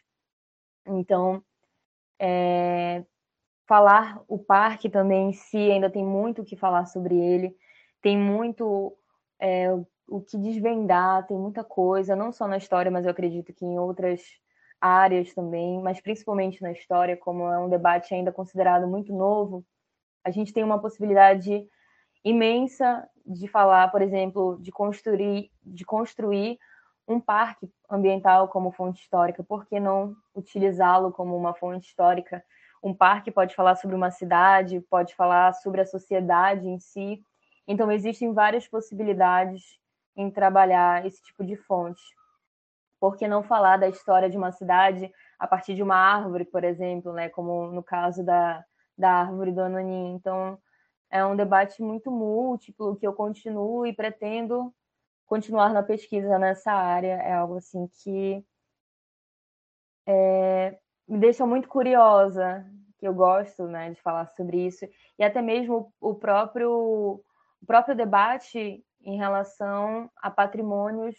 Então, 0.85 1.43
é, 2.19 3.03
falar 3.69 4.19
o 4.27 4.39
parque 4.39 4.89
também 4.89 5.29
em 5.29 5.33
si 5.33 5.69
ainda 5.71 5.91
tem 5.91 6.03
muito 6.03 6.41
o 6.41 6.43
que 6.43 6.55
falar 6.55 6.87
sobre 6.87 7.15
ele, 7.15 7.55
tem 8.01 8.17
muito 8.17 8.97
é, 9.39 9.71
o 10.07 10.19
que 10.19 10.39
desvendar, 10.39 11.27
tem 11.27 11.37
muita 11.37 11.63
coisa, 11.63 12.15
não 12.15 12.31
só 12.31 12.47
na 12.47 12.57
história, 12.57 12.89
mas 12.89 13.05
eu 13.05 13.11
acredito 13.11 13.53
que 13.53 13.63
em 13.63 13.77
outras 13.77 14.23
áreas 14.81 15.31
também, 15.35 15.79
mas 15.83 16.01
principalmente 16.01 16.63
na 16.63 16.71
história, 16.71 17.15
como 17.15 17.43
é 17.43 17.59
um 17.59 17.69
debate 17.69 18.11
ainda 18.11 18.31
considerado 18.31 18.87
muito 18.87 19.13
novo, 19.13 19.63
a 20.23 20.31
gente 20.31 20.51
tem 20.51 20.63
uma 20.63 20.81
possibilidade 20.81 21.63
imensa 22.25 23.07
de 23.23 23.47
falar, 23.47 23.91
por 23.91 24.01
exemplo, 24.01 24.57
de 24.59 24.71
construir, 24.71 25.51
de 25.61 25.85
construir 25.85 26.57
um 27.07 27.19
parque 27.19 27.69
ambiental 27.87 28.47
como 28.47 28.71
fonte 28.71 28.99
histórica, 29.03 29.43
por 29.43 29.67
que 29.67 29.79
não 29.79 30.15
utilizá-lo 30.33 31.11
como 31.11 31.37
uma 31.37 31.53
fonte 31.53 31.87
histórica? 31.87 32.43
Um 32.81 32.93
parque 32.93 33.31
pode 33.31 33.55
falar 33.55 33.75
sobre 33.75 33.95
uma 33.95 34.11
cidade, 34.11 34.81
pode 34.89 35.15
falar 35.15 35.53
sobre 35.53 35.81
a 35.81 35.85
sociedade 35.85 36.67
em 36.67 36.79
si. 36.79 37.21
Então, 37.67 37.91
existem 37.91 38.33
várias 38.33 38.67
possibilidades 38.67 39.79
em 40.15 40.31
trabalhar 40.31 41.05
esse 41.05 41.21
tipo 41.23 41.43
de 41.43 41.55
fonte. 41.55 42.01
Por 42.99 43.15
que 43.15 43.27
não 43.27 43.43
falar 43.43 43.77
da 43.77 43.87
história 43.87 44.29
de 44.29 44.37
uma 44.37 44.51
cidade 44.51 45.11
a 45.37 45.47
partir 45.47 45.75
de 45.75 45.83
uma 45.83 45.95
árvore, 45.95 46.45
por 46.45 46.63
exemplo, 46.63 47.13
né? 47.13 47.29
como 47.29 47.67
no 47.71 47.83
caso 47.83 48.23
da, 48.23 48.63
da 48.97 49.11
árvore 49.11 49.51
do 49.51 49.61
Ananim? 49.61 50.13
Então, 50.15 50.57
é 51.09 51.23
um 51.25 51.35
debate 51.35 51.81
muito 51.81 52.11
múltiplo 52.11 52.95
que 52.95 53.07
eu 53.07 53.13
continuo 53.13 53.85
e 53.85 53.93
pretendo 53.93 54.73
continuar 55.25 55.73
na 55.73 55.83
pesquisa 55.83 56.37
nessa 56.37 56.71
área. 56.71 57.15
É 57.21 57.33
algo 57.33 57.57
assim 57.57 57.87
que 58.03 58.43
é, 60.05 60.77
me 61.09 61.17
deixa 61.17 61.43
muito 61.43 61.67
curiosa, 61.67 62.63
que 62.99 63.07
eu 63.07 63.13
gosto 63.13 63.63
né, 63.63 63.89
de 63.89 63.99
falar 63.99 64.27
sobre 64.27 64.67
isso, 64.67 64.87
e 65.17 65.23
até 65.23 65.41
mesmo 65.41 65.91
o 65.99 66.13
próprio, 66.13 66.71
o 66.71 67.65
próprio 67.65 67.95
debate 67.95 68.85
em 69.01 69.17
relação 69.17 70.09
a 70.17 70.29
patrimônios 70.29 71.15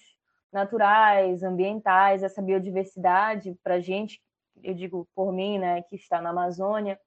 naturais, 0.52 1.42
ambientais, 1.42 2.22
essa 2.22 2.40
biodiversidade 2.40 3.58
para 3.64 3.74
a 3.74 3.80
gente, 3.80 4.22
eu 4.62 4.74
digo 4.74 5.08
por 5.14 5.32
mim, 5.32 5.58
né, 5.58 5.82
que 5.82 5.96
está 5.96 6.22
na 6.22 6.30
Amazônia, 6.30 6.98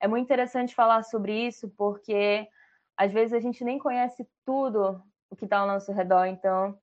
é 0.00 0.08
muito 0.08 0.24
interessante 0.24 0.74
falar 0.74 1.02
sobre 1.02 1.46
isso 1.46 1.68
porque 1.76 2.48
às 2.96 3.12
vezes 3.12 3.34
a 3.34 3.40
gente 3.40 3.62
nem 3.62 3.78
conhece 3.78 4.26
tudo 4.44 5.02
o 5.28 5.36
que 5.36 5.44
está 5.44 5.58
ao 5.58 5.66
nosso 5.66 5.92
redor, 5.92 6.26
então 6.26 6.78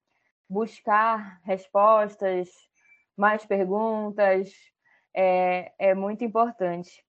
buscar 0.47 1.39
respostas, 1.43 2.50
mais 3.16 3.45
perguntas, 3.45 4.52
é, 5.16 5.72
é 5.80 5.93
muito 5.93 6.24
importante. 6.24 7.03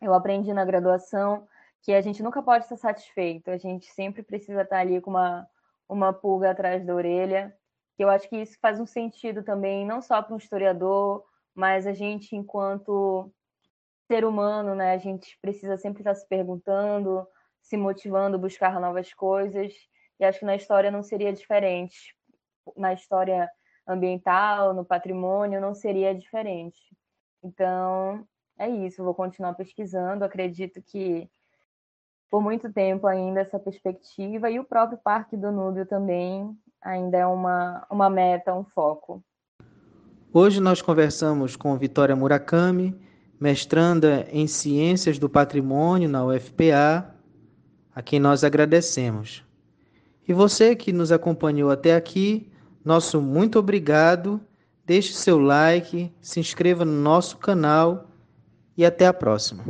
Eu 0.00 0.14
aprendi 0.14 0.52
na 0.52 0.64
graduação 0.64 1.46
que 1.82 1.92
a 1.92 2.00
gente 2.00 2.22
nunca 2.22 2.42
pode 2.42 2.64
estar 2.64 2.76
satisfeito, 2.76 3.50
a 3.50 3.56
gente 3.56 3.86
sempre 3.92 4.22
precisa 4.22 4.62
estar 4.62 4.78
ali 4.78 5.00
com 5.00 5.10
uma, 5.10 5.48
uma 5.88 6.12
pulga 6.12 6.50
atrás 6.50 6.84
da 6.84 6.94
orelha, 6.94 7.56
que 7.96 8.04
eu 8.04 8.10
acho 8.10 8.28
que 8.28 8.36
isso 8.36 8.58
faz 8.60 8.80
um 8.80 8.86
sentido 8.86 9.42
também, 9.42 9.86
não 9.86 10.00
só 10.00 10.22
para 10.22 10.34
um 10.34 10.38
historiador, 10.38 11.24
mas 11.54 11.86
a 11.86 11.92
gente, 11.92 12.36
enquanto 12.36 13.32
ser 14.06 14.24
humano, 14.24 14.74
né, 14.74 14.92
a 14.92 14.98
gente 14.98 15.38
precisa 15.40 15.76
sempre 15.76 16.00
estar 16.00 16.14
se 16.14 16.26
perguntando, 16.28 17.26
se 17.62 17.76
motivando, 17.76 18.38
buscar 18.38 18.80
novas 18.80 19.12
coisas, 19.14 19.72
e 20.18 20.24
acho 20.24 20.40
que 20.40 20.44
na 20.44 20.56
história 20.56 20.90
não 20.90 21.02
seria 21.02 21.32
diferente. 21.32 22.14
Na 22.76 22.92
história 22.92 23.50
ambiental, 23.86 24.74
no 24.74 24.84
patrimônio, 24.84 25.60
não 25.60 25.74
seria 25.74 26.14
diferente. 26.14 26.78
Então, 27.42 28.26
é 28.58 28.68
isso, 28.68 29.02
vou 29.02 29.14
continuar 29.14 29.54
pesquisando, 29.54 30.24
acredito 30.24 30.82
que 30.82 31.28
por 32.30 32.40
muito 32.40 32.72
tempo 32.72 33.06
ainda 33.06 33.40
essa 33.40 33.58
perspectiva 33.58 34.50
e 34.50 34.60
o 34.60 34.64
próprio 34.64 34.98
Parque 35.02 35.36
do 35.36 35.50
Núbio 35.50 35.84
também 35.84 36.56
ainda 36.80 37.18
é 37.18 37.26
uma, 37.26 37.86
uma 37.90 38.08
meta, 38.08 38.54
um 38.54 38.64
foco. 38.64 39.22
Hoje 40.32 40.60
nós 40.60 40.80
conversamos 40.80 41.56
com 41.56 41.76
Vitória 41.76 42.14
Murakami, 42.14 42.96
mestranda 43.40 44.26
em 44.30 44.46
Ciências 44.46 45.18
do 45.18 45.28
Patrimônio 45.28 46.08
na 46.08 46.24
UFPA, 46.24 47.14
a 47.92 48.02
quem 48.02 48.20
nós 48.20 48.44
agradecemos. 48.44 49.44
E 50.28 50.32
você 50.32 50.76
que 50.76 50.92
nos 50.92 51.10
acompanhou 51.10 51.70
até 51.70 51.96
aqui, 51.96 52.48
nosso 52.84 53.20
muito 53.20 53.58
obrigado. 53.58 54.40
Deixe 54.90 55.12
seu 55.12 55.38
like, 55.38 56.12
se 56.20 56.40
inscreva 56.40 56.84
no 56.84 56.90
nosso 56.90 57.38
canal 57.38 58.10
e 58.76 58.84
até 58.84 59.06
a 59.06 59.12
próxima. 59.14 59.62